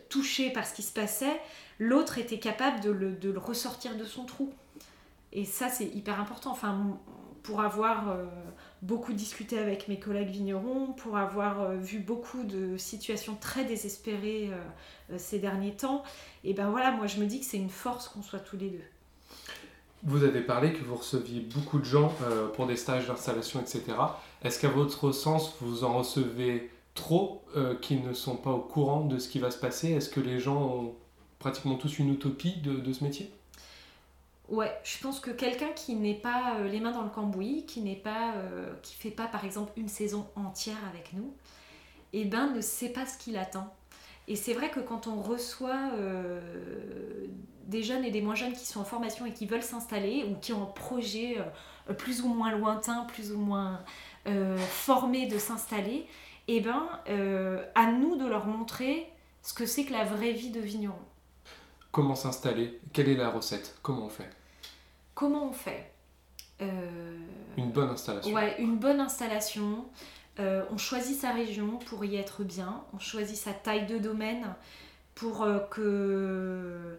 touché 0.08 0.48
par 0.48 0.66
ce 0.66 0.72
qui 0.72 0.82
se 0.82 0.94
passait, 0.94 1.38
l'autre 1.78 2.16
était 2.16 2.38
capable 2.38 2.80
de 2.80 2.90
le, 2.90 3.12
de 3.12 3.30
le 3.30 3.38
ressortir 3.38 3.94
de 3.98 4.04
son 4.04 4.24
trou. 4.24 4.54
Et 5.32 5.44
ça, 5.44 5.68
c'est 5.68 5.86
hyper 5.86 6.20
important. 6.20 6.50
Enfin, 6.50 6.98
pour 7.42 7.60
avoir 7.60 8.10
euh, 8.10 8.24
beaucoup 8.82 9.12
discuté 9.12 9.58
avec 9.58 9.88
mes 9.88 9.98
collègues 9.98 10.30
vignerons, 10.30 10.92
pour 10.92 11.16
avoir 11.16 11.60
euh, 11.60 11.76
vu 11.76 11.98
beaucoup 11.98 12.42
de 12.44 12.76
situations 12.76 13.36
très 13.40 13.64
désespérées 13.64 14.50
euh, 14.52 15.18
ces 15.18 15.38
derniers 15.38 15.74
temps, 15.74 16.02
et 16.44 16.54
ben 16.54 16.70
voilà, 16.70 16.90
moi 16.90 17.06
je 17.06 17.18
me 17.18 17.26
dis 17.26 17.40
que 17.40 17.46
c'est 17.46 17.56
une 17.56 17.70
force 17.70 18.08
qu'on 18.08 18.22
soit 18.22 18.40
tous 18.40 18.56
les 18.56 18.70
deux. 18.70 18.84
Vous 20.02 20.24
avez 20.24 20.40
parlé 20.40 20.72
que 20.72 20.82
vous 20.82 20.96
receviez 20.96 21.40
beaucoup 21.40 21.78
de 21.78 21.84
gens 21.84 22.14
pour 22.54 22.66
des 22.66 22.76
stages 22.76 23.06
d'installation, 23.06 23.60
etc. 23.60 23.82
Est-ce 24.42 24.58
qu'à 24.58 24.70
votre 24.70 25.12
sens, 25.12 25.56
vous 25.60 25.84
en 25.84 25.98
recevez 25.98 26.70
trop 26.94 27.44
qui 27.82 27.96
ne 27.96 28.14
sont 28.14 28.36
pas 28.36 28.50
au 28.50 28.60
courant 28.60 29.04
de 29.04 29.18
ce 29.18 29.28
qui 29.28 29.40
va 29.40 29.50
se 29.50 29.58
passer? 29.58 29.90
Est-ce 29.90 30.08
que 30.08 30.20
les 30.20 30.40
gens 30.40 30.56
ont 30.56 30.94
pratiquement 31.38 31.74
tous 31.74 31.98
une 31.98 32.14
utopie 32.14 32.56
de 32.62 32.92
ce 32.94 33.04
métier? 33.04 33.30
Ouais, 34.50 34.76
je 34.82 34.98
pense 34.98 35.20
que 35.20 35.30
quelqu'un 35.30 35.68
qui 35.76 35.94
n'est 35.94 36.14
pas 36.14 36.56
euh, 36.56 36.68
les 36.68 36.80
mains 36.80 36.90
dans 36.90 37.04
le 37.04 37.08
cambouis, 37.08 37.64
qui 37.66 37.82
n'est 37.82 37.94
pas, 37.94 38.34
euh, 38.34 38.74
qui 38.82 38.96
fait 38.96 39.12
pas 39.12 39.28
par 39.28 39.44
exemple 39.44 39.72
une 39.76 39.88
saison 39.88 40.26
entière 40.34 40.76
avec 40.88 41.12
nous, 41.12 41.32
eh 42.12 42.24
ben 42.24 42.50
ne 42.50 42.60
sait 42.60 42.88
pas 42.88 43.06
ce 43.06 43.16
qu'il 43.16 43.36
attend. 43.38 43.72
Et 44.26 44.34
c'est 44.34 44.52
vrai 44.52 44.70
que 44.70 44.80
quand 44.80 45.06
on 45.06 45.22
reçoit 45.22 45.92
euh, 45.94 46.40
des 47.66 47.84
jeunes 47.84 48.04
et 48.04 48.10
des 48.10 48.20
moins 48.20 48.34
jeunes 48.34 48.52
qui 48.52 48.66
sont 48.66 48.80
en 48.80 48.84
formation 48.84 49.24
et 49.24 49.32
qui 49.32 49.46
veulent 49.46 49.62
s'installer 49.62 50.24
ou 50.24 50.34
qui 50.40 50.52
ont 50.52 50.64
un 50.64 50.72
projet 50.72 51.38
plus 51.98 52.22
ou 52.22 52.28
moins 52.28 52.50
lointain, 52.50 53.04
plus 53.04 53.32
ou 53.32 53.38
moins 53.38 53.80
formé 54.68 55.26
de 55.26 55.38
s'installer, 55.38 56.06
eh 56.46 56.60
ben 56.60 56.88
à 57.74 57.90
nous 57.90 58.16
de 58.16 58.26
leur 58.26 58.46
montrer 58.46 59.10
ce 59.42 59.52
que 59.52 59.66
c'est 59.66 59.84
que 59.84 59.92
la 59.92 60.04
vraie 60.04 60.32
vie 60.32 60.50
de 60.50 60.60
vigneron. 60.60 60.94
Comment 61.90 62.14
s'installer? 62.14 62.80
Quelle 62.92 63.08
est 63.08 63.16
la 63.16 63.30
recette? 63.30 63.76
Comment 63.82 64.06
on 64.06 64.10
fait? 64.10 64.30
Comment 65.20 65.48
on 65.50 65.52
fait 65.52 65.92
euh, 66.62 67.18
Une 67.58 67.72
bonne 67.72 67.90
installation. 67.90 68.32
Ouais, 68.32 68.56
une 68.58 68.78
bonne 68.78 69.00
installation. 69.00 69.84
Euh, 70.38 70.64
on 70.70 70.78
choisit 70.78 71.20
sa 71.20 71.32
région 71.32 71.76
pour 71.76 72.06
y 72.06 72.16
être 72.16 72.42
bien. 72.42 72.82
On 72.94 72.98
choisit 72.98 73.36
sa 73.36 73.52
taille 73.52 73.84
de 73.84 73.98
domaine 73.98 74.46
pour 75.14 75.42
euh, 75.42 75.58
que, 75.58 76.98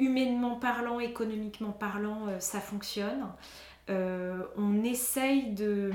humainement 0.00 0.56
parlant, 0.56 0.98
économiquement 0.98 1.70
parlant, 1.70 2.26
ça 2.40 2.58
fonctionne. 2.58 3.28
on 3.88 4.82
essaye 4.82 5.52
de 5.52 5.92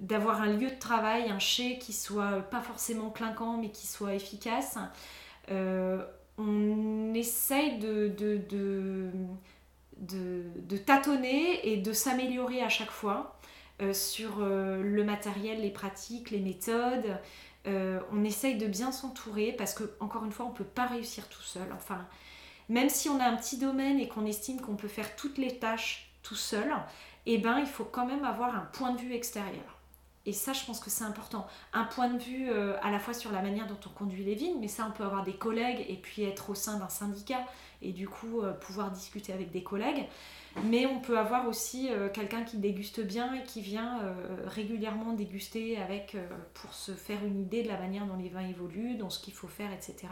d'avoir 0.00 0.42
un 0.42 0.52
lieu 0.52 0.68
de 0.68 0.78
travail, 0.80 1.30
un 1.30 1.38
chez 1.38 1.78
qui 1.78 1.92
soit 1.92 2.40
pas 2.50 2.60
forcément 2.60 3.10
clinquant 3.10 3.56
mais 3.56 3.70
qui 3.70 3.86
soit 3.86 4.14
efficace 4.14 4.78
on 6.38 7.14
essaye 7.14 7.78
de, 7.78 8.08
tâtonner 10.84 11.68
et 11.68 11.76
de 11.78 11.92
s'améliorer 11.92 12.62
à 12.62 12.68
chaque 12.68 12.90
fois 12.90 13.38
euh, 13.82 13.92
sur 13.92 14.38
euh, 14.40 14.82
le 14.82 15.04
matériel, 15.04 15.60
les 15.60 15.70
pratiques, 15.70 16.30
les 16.30 16.40
méthodes. 16.40 17.18
Euh, 17.66 18.00
on 18.12 18.24
essaye 18.24 18.56
de 18.56 18.66
bien 18.66 18.92
s'entourer 18.92 19.52
parce 19.52 19.74
que, 19.74 19.84
encore 20.00 20.24
une 20.24 20.32
fois, 20.32 20.46
on 20.46 20.50
ne 20.50 20.54
peut 20.54 20.64
pas 20.64 20.86
réussir 20.86 21.28
tout 21.28 21.42
seul. 21.42 21.66
Enfin, 21.74 22.06
même 22.68 22.88
si 22.88 23.08
on 23.08 23.18
a 23.20 23.24
un 23.24 23.36
petit 23.36 23.58
domaine 23.58 23.98
et 23.98 24.08
qu'on 24.08 24.24
estime 24.24 24.60
qu'on 24.60 24.76
peut 24.76 24.88
faire 24.88 25.16
toutes 25.16 25.38
les 25.38 25.58
tâches 25.58 26.12
tout 26.22 26.34
seul, 26.34 26.72
eh 27.26 27.38
ben, 27.38 27.58
il 27.58 27.66
faut 27.66 27.84
quand 27.84 28.06
même 28.06 28.24
avoir 28.24 28.54
un 28.54 28.68
point 28.72 28.92
de 28.92 29.00
vue 29.00 29.14
extérieur. 29.14 29.75
Et 30.26 30.32
ça, 30.32 30.52
je 30.52 30.64
pense 30.64 30.80
que 30.80 30.90
c'est 30.90 31.04
important. 31.04 31.46
Un 31.72 31.84
point 31.84 32.08
de 32.08 32.18
vue 32.18 32.50
euh, 32.50 32.76
à 32.82 32.90
la 32.90 32.98
fois 32.98 33.14
sur 33.14 33.30
la 33.30 33.42
manière 33.42 33.68
dont 33.68 33.78
on 33.86 33.90
conduit 33.90 34.24
les 34.24 34.34
vignes, 34.34 34.58
mais 34.60 34.66
ça, 34.66 34.84
on 34.88 34.90
peut 34.90 35.04
avoir 35.04 35.22
des 35.22 35.34
collègues 35.34 35.86
et 35.88 35.96
puis 35.96 36.24
être 36.24 36.50
au 36.50 36.54
sein 36.56 36.78
d'un 36.78 36.88
syndicat 36.88 37.44
et 37.80 37.92
du 37.92 38.08
coup 38.08 38.40
euh, 38.40 38.52
pouvoir 38.52 38.90
discuter 38.90 39.32
avec 39.32 39.52
des 39.52 39.62
collègues. 39.62 40.04
Mais 40.64 40.86
on 40.86 41.00
peut 41.00 41.16
avoir 41.16 41.46
aussi 41.46 41.90
euh, 41.90 42.08
quelqu'un 42.08 42.42
qui 42.42 42.56
déguste 42.56 43.00
bien 43.00 43.34
et 43.34 43.44
qui 43.44 43.60
vient 43.60 44.00
régulièrement 44.46 45.12
déguster 45.12 45.78
avec 45.78 46.16
pour 46.54 46.74
se 46.74 46.92
faire 46.92 47.24
une 47.24 47.40
idée 47.40 47.62
de 47.62 47.68
la 47.68 47.78
manière 47.78 48.06
dont 48.06 48.16
les 48.16 48.28
vins 48.28 48.46
évoluent, 48.46 48.96
dans 48.96 49.10
ce 49.10 49.20
qu'il 49.20 49.34
faut 49.34 49.48
faire, 49.48 49.72
etc. 49.72 50.08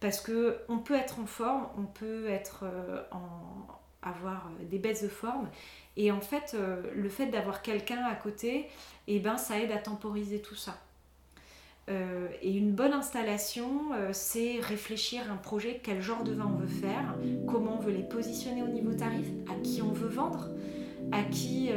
Parce 0.00 0.20
que 0.20 0.58
on 0.68 0.78
peut 0.78 0.94
être 0.94 1.18
en 1.20 1.26
forme, 1.26 1.66
on 1.78 1.84
peut 1.84 2.28
être 2.28 2.64
en, 3.12 3.68
avoir 4.02 4.50
des 4.68 4.78
baisses 4.78 5.02
de 5.02 5.08
forme 5.08 5.48
et 5.96 6.10
en 6.10 6.20
fait, 6.20 6.56
le 6.94 7.08
fait 7.08 7.26
d'avoir 7.26 7.62
quelqu'un 7.62 8.04
à 8.04 8.14
côté, 8.14 8.68
eh 9.16 9.18
ben, 9.20 9.36
ça 9.36 9.58
aide 9.58 9.72
à 9.72 9.78
temporiser 9.78 10.40
tout 10.40 10.54
ça. 10.54 10.76
Euh, 11.88 12.28
et 12.42 12.52
une 12.52 12.72
bonne 12.72 12.92
installation, 12.92 13.92
euh, 13.94 14.10
c'est 14.12 14.60
réfléchir 14.60 15.22
à 15.28 15.32
un 15.32 15.36
projet, 15.36 15.80
quel 15.82 16.00
genre 16.00 16.22
de 16.22 16.32
vin 16.32 16.48
on 16.52 16.58
veut 16.58 16.68
faire, 16.68 17.16
comment 17.48 17.78
on 17.78 17.82
veut 17.82 17.92
les 17.92 18.02
positionner 18.02 18.62
au 18.62 18.68
niveau 18.68 18.92
tarif, 18.92 19.26
à 19.50 19.60
qui 19.62 19.82
on 19.82 19.90
veut 19.90 20.08
vendre, 20.08 20.50
à 21.10 21.22
qui, 21.24 21.70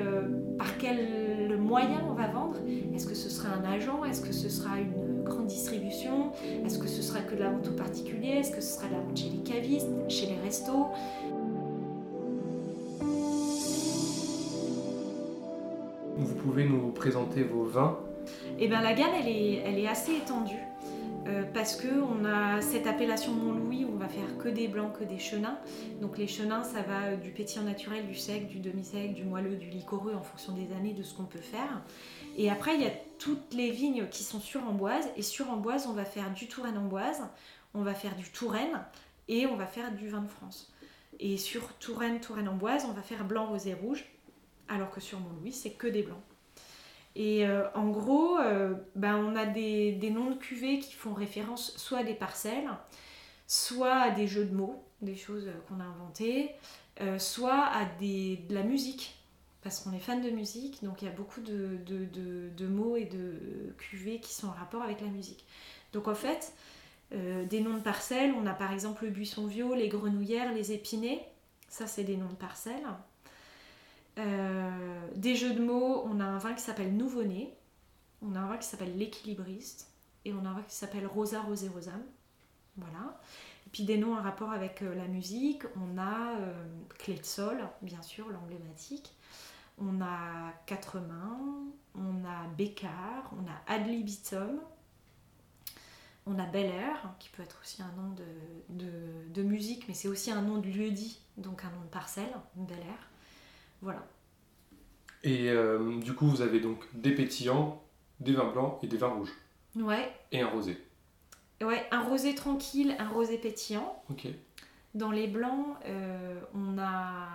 par 0.59 0.77
quel 0.77 1.57
moyen 1.57 2.05
on 2.07 2.13
va 2.13 2.27
vendre. 2.27 2.57
Est-ce 2.93 3.07
que 3.07 3.15
ce 3.15 3.29
sera 3.29 3.49
un 3.49 3.63
agent? 3.63 4.05
Est-ce 4.05 4.21
que 4.21 4.33
ce 4.33 4.49
sera 4.49 4.79
une 4.79 5.23
grande 5.23 5.47
distribution? 5.47 6.31
Est-ce 6.63 6.77
que 6.77 6.87
ce 6.87 7.01
sera 7.01 7.21
que 7.21 7.33
de 7.33 7.39
la 7.39 7.49
vente 7.49 7.67
au 7.67 7.71
particulier 7.71 8.29
Est-ce 8.29 8.51
que 8.51 8.61
ce 8.61 8.75
sera 8.75 8.87
de 8.87 8.93
la 8.93 8.99
vente 8.99 9.17
chez 9.17 9.29
les 9.29 9.41
cavistes, 9.41 9.89
chez 10.09 10.27
les 10.27 10.39
restos? 10.43 10.87
Vous 16.23 16.36
pouvez 16.36 16.63
nous 16.63 16.91
présenter 16.91 17.43
vos 17.43 17.65
vins 17.65 17.99
Eh 18.57 18.69
bien 18.69 18.81
la 18.81 18.93
gamme 18.93 19.12
elle 19.13 19.27
est, 19.27 19.88
assez 19.88 20.15
étendue. 20.15 20.55
Euh, 21.27 21.43
parce 21.53 21.75
que 21.75 21.88
on 21.88 22.23
a 22.23 22.62
cette 22.62 22.88
appellation 22.88 23.33
Mont-Louis 23.33 23.83
où 23.83 23.93
on 23.93 23.97
va 23.97 24.07
faire 24.07 24.38
que 24.38 24.47
des 24.47 24.69
blancs, 24.69 24.93
que 24.97 25.03
des 25.03 25.19
chenins. 25.19 25.57
Donc 26.01 26.17
les 26.17 26.27
chenins, 26.27 26.63
ça 26.63 26.81
va 26.81 27.17
du 27.17 27.31
pétillant 27.31 27.63
naturel, 27.63 28.07
du 28.07 28.15
sec, 28.15 28.47
du 28.47 28.59
demi-sec, 28.59 29.13
du 29.13 29.25
moelleux, 29.25 29.57
du 29.57 29.69
liquoreux 29.69 30.13
en 30.13 30.21
fonction 30.21 30.53
des 30.53 30.73
années, 30.73 30.93
de 30.93 31.03
ce 31.03 31.13
qu'on 31.13 31.23
peut 31.23 31.39
faire. 31.39 31.81
Et 32.38 32.49
après, 32.49 32.75
il 32.75 32.81
y 32.81 32.88
a 32.88 32.93
toutes 33.19 33.53
les 33.53 33.71
vignes 33.71 34.07
qui 34.09 34.23
sont 34.23 34.39
sur 34.39 34.63
Amboise. 34.65 35.09
Et 35.17 35.23
sur 35.23 35.49
Amboise, 35.49 35.88
on 35.88 35.93
va 35.93 36.05
faire 36.05 36.31
du 36.33 36.47
Touraine 36.47 36.77
Amboise, 36.77 37.21
on 37.73 37.81
va 37.81 37.93
faire 37.93 38.15
du 38.15 38.29
Touraine 38.29 38.81
et 39.27 39.45
on 39.45 39.57
va 39.57 39.65
faire 39.65 39.91
du 39.91 40.07
vin 40.07 40.21
de 40.21 40.29
France. 40.29 40.73
Et 41.19 41.36
sur 41.36 41.67
Touraine, 41.79 42.21
Touraine 42.21 42.47
Amboise, 42.47 42.86
on 42.89 42.93
va 42.93 43.01
faire 43.01 43.25
blanc, 43.25 43.47
rosé, 43.47 43.73
rouge 43.73 44.05
alors 44.69 44.91
que 44.91 45.02
sur 45.02 45.19
Mont-Louis, 45.19 45.52
c'est 45.52 45.71
que 45.71 45.88
des 45.88 46.04
blancs. 46.04 46.21
Et 47.15 47.45
euh, 47.45 47.65
en 47.76 47.89
gros, 47.89 48.38
euh, 48.39 48.73
ben, 48.95 49.15
on 49.17 49.36
a 49.36 49.45
des, 49.45 50.10
noms 50.10 50.32
de 50.32 50.36
cuvées 50.36 50.80
qui 50.80 50.93
font 50.93 51.13
référence 51.13 51.78
soit 51.78 51.99
à 51.99 52.04
des 52.04 52.15
parcelles, 52.15 52.69
soit 53.47 53.95
à 53.95 54.10
des 54.10 54.28
jeux 54.28 54.45
de 54.45 54.56
mots, 54.56 54.84
des 55.02 55.15
choses 55.15 55.47
qu'on 55.67 55.80
a 55.80 55.84
inventées, 55.84 56.52
euh, 57.02 57.19
soit 57.19 57.65
à 57.65 57.86
des, 57.99 58.38
de 58.49 58.56
la 58.56 58.63
musique, 58.63 59.15
parce 59.62 59.80
qu'on 59.80 59.93
est 59.93 59.99
fan 59.99 60.21
de 60.21 60.30
musique, 60.30 60.84
donc 60.84 61.02
il 61.02 61.06
y 61.06 61.08
a 61.08 61.12
beaucoup 61.12 61.41
de, 61.41 61.78
de, 61.86 62.67
mots 62.67 62.97
et 62.97 63.06
de 63.06 63.73
cuvées 63.78 64.19
qui 64.19 64.34
sont 64.34 64.47
en 64.47 64.52
rapport 64.52 64.82
avec 64.82 64.99
la 64.99 65.08
musique. 65.08 65.45
Donc 65.93 66.08
en 66.08 66.15
fait, 66.15 66.54
des 67.12 67.62
noms 67.62 67.76
de 67.76 67.82
parcelles, 67.82 68.34
on 68.34 68.45
a 68.45 68.54
par 68.54 68.73
exemple 68.73 69.06
le 69.06 69.12
buisson 69.12 69.45
vieux, 69.45 69.73
les 69.76 69.88
grenouillères, 69.88 70.52
les 70.54 70.73
épinets, 70.73 71.26
ça 71.69 71.88
c'est 71.88 72.04
des 72.04 72.17
noms 72.17 72.28
de 72.28 72.36
parcelles. 72.36 72.84
Euh, 74.19 75.08
des 75.15 75.36
jeux 75.36 75.54
de 75.54 75.63
mots, 75.63 76.04
on 76.06 76.19
a 76.19 76.26
un 76.26 76.38
vin 76.38 76.54
qui 76.54 76.62
s'appelle 76.62 76.95
Nouveau-né, 76.95 77.54
on 78.21 78.36
a 78.36 78.39
un 78.39 78.47
vin 78.47 78.58
qui 78.58 78.67
s'appelle 78.67 78.97
L'équilibriste, 78.97 79.91
et 80.26 80.34
on 80.34 80.45
a 80.45 80.49
un 80.49 80.54
vin 80.54 80.62
qui 80.62 80.76
s'appelle 80.76 81.08
Rosa 81.08 81.41
Rosé 81.41 81.67
Rosam. 81.67 82.02
Voilà. 82.78 83.19
Et 83.67 83.69
puis 83.71 83.84
des 83.84 83.97
noms 83.97 84.15
en 84.15 84.21
rapport 84.21 84.52
avec 84.52 84.82
euh, 84.82 84.93
la 84.95 85.08
musique, 85.08 85.63
on 85.76 85.97
a 85.97 86.38
euh, 86.39 86.63
Clé 86.99 87.15
de 87.15 87.26
Sol, 87.26 87.58
bien 87.82 88.02
sûr, 88.02 88.30
l'emblématique. 88.30 89.15
On 89.80 90.02
a 90.02 90.54
Quatre 90.67 90.99
Mains, 90.99 91.39
on 91.95 92.23
a 92.26 92.47
Bécard, 92.56 93.32
on 93.34 93.47
a 93.49 93.73
Ad 93.73 93.88
libitum, 93.88 94.60
on 96.28 96.38
a 96.38 96.45
Bel 96.45 96.67
Air, 96.67 97.15
qui 97.17 97.30
peut 97.30 97.41
être 97.41 97.60
aussi 97.62 97.82
un 97.82 97.91
nom 97.93 98.13
de, 98.69 99.34
de 99.34 99.41
musique, 99.41 99.88
mais 99.88 99.95
c'est 99.95 100.08
aussi 100.08 100.30
un 100.30 100.43
nom 100.43 100.60
de 100.60 100.67
lieu-dit, 100.67 101.19
donc 101.38 101.65
un 101.65 101.71
nom 101.71 101.82
de 101.82 101.89
parcelle, 101.89 102.32
Bel 102.56 102.78
Air. 102.78 103.10
Voilà. 103.83 104.03
Et 105.23 105.49
euh, 105.49 105.99
du 105.99 106.13
coup, 106.13 106.25
vous 106.25 106.41
avez 106.41 106.59
donc 106.59 106.83
des 106.93 107.13
pétillants, 107.13 107.81
des 108.19 108.33
vins 108.33 108.49
blancs 108.49 108.79
et 108.81 108.87
des 108.87 108.97
vins 108.97 109.09
rouges. 109.09 109.33
Ouais. 109.75 110.11
Et 110.31 110.41
un 110.41 110.47
rosé. 110.47 110.77
Ouais, 111.61 111.85
un 111.91 112.01
rosé 112.01 112.33
tranquille, 112.33 112.95
un 112.99 113.09
rosé 113.09 113.37
pétillant. 113.37 114.01
Ok. 114.09 114.27
Dans 114.95 115.11
les 115.11 115.27
blancs, 115.27 115.77
euh, 115.85 116.39
on 116.53 116.77
a 116.77 117.27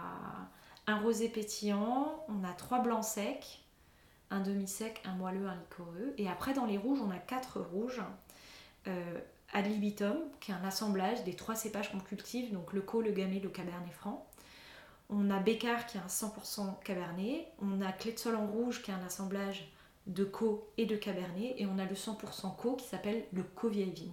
un 0.87 0.99
rosé 1.01 1.29
pétillant, 1.29 2.25
on 2.29 2.45
a 2.45 2.53
trois 2.53 2.81
blancs 2.81 3.05
secs, 3.05 3.61
un 4.31 4.41
demi-sec, 4.41 5.03
un 5.05 5.15
moelleux, 5.15 5.47
un 5.47 5.55
liquoreux. 5.55 6.15
Et 6.19 6.29
après, 6.29 6.55
dans 6.55 6.67
les 6.67 6.79
rouges, 6.79 7.01
on 7.01 7.11
a 7.11 7.19
quatre 7.19 7.61
rouges. 7.61 8.03
Euh, 8.87 9.19
ad 9.53 9.67
libitum, 9.67 10.19
qui 10.41 10.51
est 10.51 10.55
un 10.55 10.65
assemblage 10.65 11.25
des 11.25 11.35
trois 11.35 11.55
cépages 11.55 11.91
qu'on 11.91 12.01
cultive, 12.01 12.53
donc 12.53 12.73
le 12.75 12.83
co, 12.83 13.01
le 13.01 13.13
gamay, 13.13 13.41
le 13.41 13.49
cabernet 13.49 13.93
franc. 13.93 14.28
On 15.11 15.31
a 15.31 15.39
Bécard 15.39 15.87
qui 15.87 15.97
est 15.97 16.01
un 16.01 16.07
100% 16.07 16.83
cabernet. 16.85 17.49
On 17.63 17.81
a 17.81 17.93
Clé 17.93 18.13
de 18.13 18.19
Sol 18.19 18.35
en 18.35 18.47
rouge 18.47 18.83
qui 18.83 18.91
est 18.91 18.95
un 18.95 19.05
assemblage 19.05 19.73
de 20.07 20.25
co 20.25 20.71
et 20.77 20.87
de 20.87 20.97
cabernet. 20.97 21.55
Et 21.59 21.67
on 21.67 21.79
a 21.79 21.85
le 21.85 21.95
100% 21.95 22.57
co 22.57 22.77
qui 22.77 22.87
s'appelle 22.87 23.25
le 23.33 23.43
co 23.43 23.69
vieille 23.69 23.91
vigne. 23.91 24.13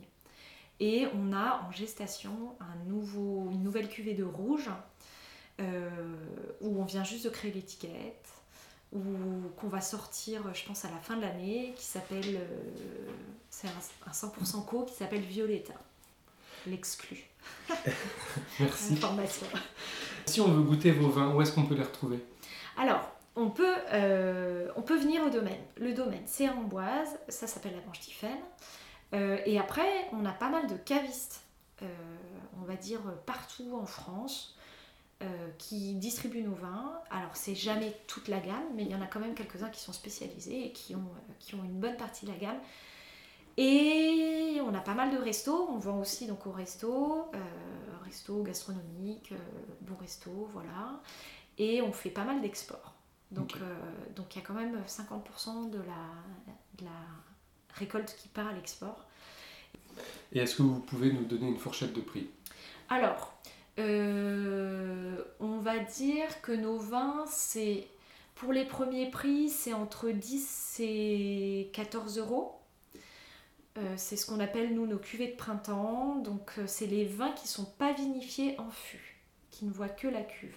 Et 0.79 1.08
on 1.15 1.34
a 1.34 1.65
en 1.67 1.71
gestation 1.71 2.55
un 2.60 2.75
une 2.86 3.63
nouvelle 3.63 3.89
cuvée 3.89 4.13
de 4.13 4.23
rouge 4.23 4.69
euh, 5.62 5.89
où 6.62 6.81
on 6.81 6.86
vient 6.86 7.03
juste 7.03 7.25
de 7.25 7.29
créer 7.29 7.51
l'étiquette 7.51 8.27
ou 8.93 9.01
qu'on 9.58 9.67
va 9.67 9.81
sortir, 9.81 10.53
je 10.53 10.65
pense, 10.65 10.86
à 10.86 10.91
la 10.91 10.97
fin 10.97 11.17
de 11.17 11.21
l'année, 11.21 11.73
qui 11.75 11.84
s'appelle, 11.84 12.36
euh, 12.36 13.12
c'est 13.49 13.67
un, 13.67 14.12
100% 14.12 14.65
co 14.65 14.84
qui 14.84 14.93
s'appelle 14.93 15.21
Violetta, 15.21 15.73
l'exclu. 16.67 17.23
Merci. 18.60 18.93
Information. 18.93 19.47
Si 20.25 20.41
on 20.41 20.47
veut 20.47 20.63
goûter 20.63 20.91
vos 20.91 21.10
vins, 21.10 21.34
où 21.34 21.41
est-ce 21.41 21.51
qu'on 21.51 21.65
peut 21.65 21.75
les 21.75 21.84
retrouver? 21.84 22.19
Alors, 22.78 23.12
on 23.36 23.49
peut, 23.49 23.75
euh, 23.93 24.69
on 24.75 24.82
peut 24.82 24.97
venir 24.97 25.23
au 25.23 25.30
domaine. 25.30 25.62
Le 25.78 25.93
domaine, 25.93 26.23
c'est 26.25 26.49
Amboise, 26.49 27.19
ça 27.30 27.47
s'appelle 27.47 27.73
la 27.73 27.82
Blanche 27.82 27.99
Tiffen. 27.99 28.38
Euh, 29.13 29.38
et 29.45 29.60
après, 29.60 30.08
on 30.13 30.25
a 30.25 30.32
pas 30.32 30.49
mal 30.49 30.67
de 30.67 30.75
cavistes, 30.75 31.41
on 31.82 32.65
va 32.65 32.75
dire 32.75 33.01
partout 33.25 33.78
en 33.80 33.86
France. 33.86 34.56
Euh, 35.23 35.49
qui 35.58 35.93
distribuent 35.93 36.43
nos 36.43 36.56
vins. 36.56 36.91
Alors 37.10 37.30
c'est 37.36 37.56
jamais 37.56 37.95
toute 38.06 38.28
la 38.28 38.41
gamme, 38.41 38.65
mais 38.75 38.84
il 38.84 38.91
y 38.91 38.95
en 38.95 39.01
a 39.01 39.08
quand 39.08 39.21
même 39.21 39.34
quelques-uns 39.34 39.69
qui 39.69 39.80
sont 39.80 39.93
spécialisés 39.93 40.65
et 40.65 40.71
qui 40.73 40.93
ont, 40.93 40.99
euh, 40.99 41.34
qui 41.39 41.56
ont 41.56 41.63
une 41.63 41.80
bonne 41.80 41.95
partie 41.95 42.25
de 42.25 42.32
la 42.32 42.38
gamme. 42.38 42.60
Et 43.57 44.59
on 44.65 44.73
a 44.73 44.81
pas 44.81 44.93
mal 44.93 45.11
de 45.11 45.17
restos, 45.17 45.69
on 45.69 45.77
vend 45.77 45.99
aussi 45.99 46.27
donc 46.27 46.45
au 46.45 46.51
resto, 46.51 47.29
euh, 47.33 47.39
resto 48.03 48.43
gastronomique, 48.43 49.33
bon 49.81 49.95
resto, 49.95 50.49
voilà. 50.51 51.01
Et 51.57 51.81
on 51.81 51.93
fait 51.93 52.09
pas 52.09 52.25
mal 52.25 52.41
d'exports. 52.41 52.93
Donc 53.31 53.57
donc 54.15 54.35
il 54.35 54.39
y 54.39 54.41
a 54.41 54.45
quand 54.45 54.53
même 54.53 54.77
50% 54.87 55.69
de 55.69 55.79
la, 55.79 55.83
de 56.77 56.85
la 56.85 56.91
récolte 57.73 58.15
qui 58.17 58.27
part 58.27 58.47
à 58.47 58.53
l'export. 58.53 59.05
Et 60.33 60.39
est-ce 60.39 60.57
que 60.57 60.63
vous 60.63 60.79
pouvez 60.79 61.11
nous 61.11 61.25
donner 61.25 61.47
une 61.47 61.57
fourchette 61.57 61.93
de 61.93 62.01
prix? 62.01 62.29
Alors, 62.89 63.33
euh, 63.79 65.17
on 65.39 65.57
va 65.57 65.79
dire 65.79 66.41
que 66.41 66.51
nos 66.51 66.77
vins, 66.77 67.25
c'est 67.27 67.87
pour 68.35 68.53
les 68.53 68.65
premiers 68.65 69.09
prix, 69.09 69.49
c'est 69.49 69.73
entre 69.73 70.09
10 70.09 70.77
et 70.79 71.69
14 71.73 72.19
euros. 72.19 72.59
Euh, 73.77 73.93
c'est 73.97 74.15
ce 74.15 74.25
qu'on 74.25 74.39
appelle 74.39 74.73
nous 74.73 74.88
nos 74.88 74.97
cuvées 74.97 75.27
de 75.27 75.35
printemps. 75.35 76.15
Donc 76.15 76.51
euh, 76.57 76.63
c'est 76.67 76.88
les 76.88 77.05
vins 77.05 77.31
qui 77.31 77.47
sont 77.47 77.65
pas 77.65 77.93
vinifiés 77.93 78.59
en 78.59 78.69
fût, 78.69 79.17
qui 79.51 79.65
ne 79.65 79.71
voient 79.71 79.89
que 79.89 80.07
la 80.07 80.21
cuve. 80.21 80.55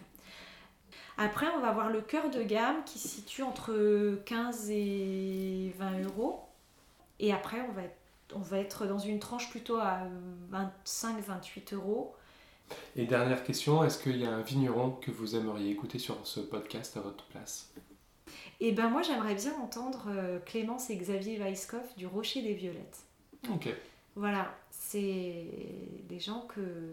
Après, 1.16 1.46
on 1.56 1.60
va 1.60 1.68
avoir 1.68 1.90
le 1.90 2.00
cœur 2.00 2.30
de 2.30 2.42
gamme 2.42 2.84
qui 2.84 3.00
se 3.00 3.08
situe 3.08 3.42
entre 3.42 4.22
15 4.24 4.70
et 4.70 5.74
20 5.76 6.04
euros. 6.04 6.44
Et 7.18 7.32
après, 7.32 7.60
on 7.68 7.72
va 7.72 7.82
être, 7.82 7.98
on 8.36 8.38
va 8.38 8.58
être 8.58 8.86
dans 8.86 9.00
une 9.00 9.18
tranche 9.18 9.50
plutôt 9.50 9.78
à 9.78 10.02
25-28 10.86 11.74
euros. 11.74 12.14
Et 12.94 13.06
dernière 13.06 13.42
question, 13.42 13.82
est-ce 13.82 14.00
qu'il 14.00 14.18
y 14.18 14.26
a 14.26 14.30
un 14.30 14.42
vigneron 14.42 14.92
que 14.92 15.10
vous 15.10 15.34
aimeriez 15.34 15.72
écouter 15.72 15.98
sur 15.98 16.24
ce 16.24 16.38
podcast 16.38 16.96
à 16.96 17.00
votre 17.00 17.24
place? 17.26 17.72
Eh 18.60 18.72
ben 18.72 18.88
moi 18.88 19.02
j'aimerais 19.02 19.34
bien 19.34 19.54
entendre 19.60 20.06
euh, 20.08 20.38
Clémence 20.40 20.90
et 20.90 20.96
Xavier 20.96 21.38
Weisskopf 21.38 21.96
du 21.96 22.06
Rocher 22.06 22.42
des 22.42 22.54
Violettes. 22.54 23.07
Ok. 23.50 23.68
Voilà, 24.16 24.52
c'est 24.70 25.46
des 26.08 26.18
gens 26.18 26.48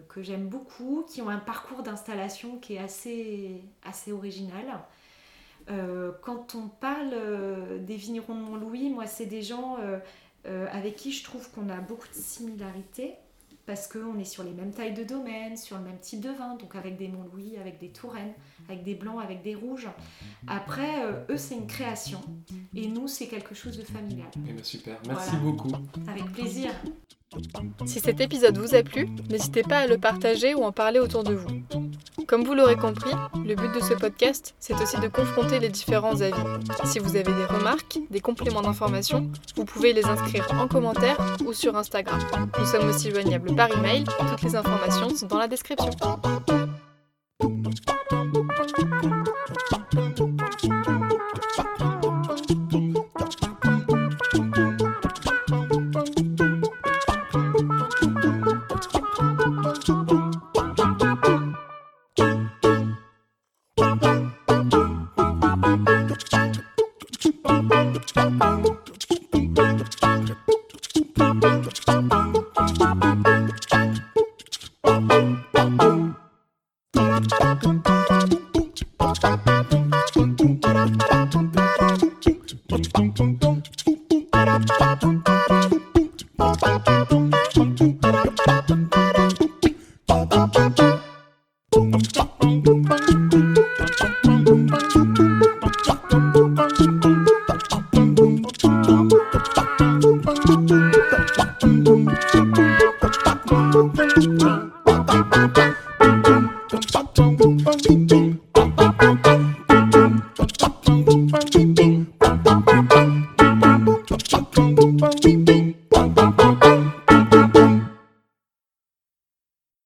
que, 0.08 0.22
j'aime 0.22 0.48
beaucoup, 0.48 1.04
qui 1.08 1.22
ont 1.22 1.28
un 1.28 1.38
parcours 1.38 1.82
d'installation 1.82 2.58
qui 2.58 2.74
est 2.74 2.78
assez, 2.78 4.12
original. 4.12 4.64
Euh, 5.68 6.12
quand 6.22 6.54
on 6.54 6.68
parle 6.68 7.10
euh, 7.12 7.78
des 7.78 7.96
vignerons 7.96 8.36
de 8.36 8.40
Mont-Louis, 8.40 8.90
moi 8.90 9.06
c'est 9.06 9.26
des 9.26 9.42
gens 9.42 9.78
avec 10.44 10.94
qui 10.94 11.10
je 11.10 11.24
trouve 11.24 11.50
qu'on 11.50 11.68
a 11.68 11.80
beaucoup 11.80 12.06
de 12.06 12.14
similarités 12.14 13.16
parce 13.66 13.88
qu'on 13.88 14.18
est 14.18 14.24
sur 14.24 14.44
les 14.44 14.52
mêmes 14.52 14.72
tailles 14.72 14.94
de 14.94 15.04
domaine, 15.04 15.56
sur 15.56 15.76
le 15.76 15.84
même 15.84 15.98
type 15.98 16.20
de 16.20 16.30
vin, 16.30 16.54
donc 16.54 16.74
avec 16.76 16.96
des 16.96 17.08
Montlouis, 17.08 17.56
avec 17.58 17.78
des 17.78 17.88
Touraines, 17.88 18.32
avec 18.68 18.84
des 18.84 18.94
blancs, 18.94 19.20
avec 19.22 19.42
des 19.42 19.54
rouges. 19.54 19.88
Après, 20.46 21.04
euh, 21.04 21.24
eux, 21.30 21.36
c'est 21.36 21.56
une 21.56 21.66
création, 21.66 22.20
et 22.74 22.86
nous, 22.86 23.08
c'est 23.08 23.26
quelque 23.26 23.54
chose 23.54 23.76
de 23.76 23.82
familial. 23.82 24.28
Eh 24.48 24.52
ben, 24.52 24.64
super, 24.64 24.98
merci 25.06 25.36
beaucoup. 25.36 25.72
Avec 26.06 26.32
plaisir. 26.32 26.70
Si 27.86 28.00
cet 28.00 28.20
épisode 28.20 28.58
vous 28.58 28.74
a 28.74 28.82
plu, 28.82 29.08
n'hésitez 29.28 29.62
pas 29.62 29.78
à 29.78 29.86
le 29.86 29.98
partager 29.98 30.54
ou 30.54 30.62
en 30.64 30.72
parler 30.72 30.98
autour 30.98 31.24
de 31.24 31.34
vous. 31.34 31.48
Comme 32.26 32.44
vous 32.44 32.54
l'aurez 32.54 32.76
compris, 32.76 33.10
le 33.44 33.54
but 33.54 33.72
de 33.74 33.80
ce 33.80 33.94
podcast, 33.94 34.54
c'est 34.58 34.74
aussi 34.74 34.98
de 34.98 35.08
confronter 35.08 35.58
les 35.60 35.68
différents 35.68 36.20
avis. 36.20 36.34
Si 36.84 36.98
vous 36.98 37.16
avez 37.16 37.32
des 37.32 37.44
remarques, 37.44 37.98
des 38.10 38.20
compléments 38.20 38.62
d'information, 38.62 39.30
vous 39.54 39.64
pouvez 39.64 39.92
les 39.92 40.06
inscrire 40.06 40.46
en 40.52 40.66
commentaire 40.66 41.16
ou 41.44 41.52
sur 41.52 41.76
Instagram. 41.76 42.20
Nous 42.58 42.66
sommes 42.66 42.88
aussi 42.88 43.10
joignables 43.10 43.54
par 43.54 43.70
email, 43.70 44.04
toutes 44.04 44.42
les 44.42 44.56
informations 44.56 45.14
sont 45.14 45.26
dans 45.26 45.38
la 45.38 45.48
description. 45.48 45.90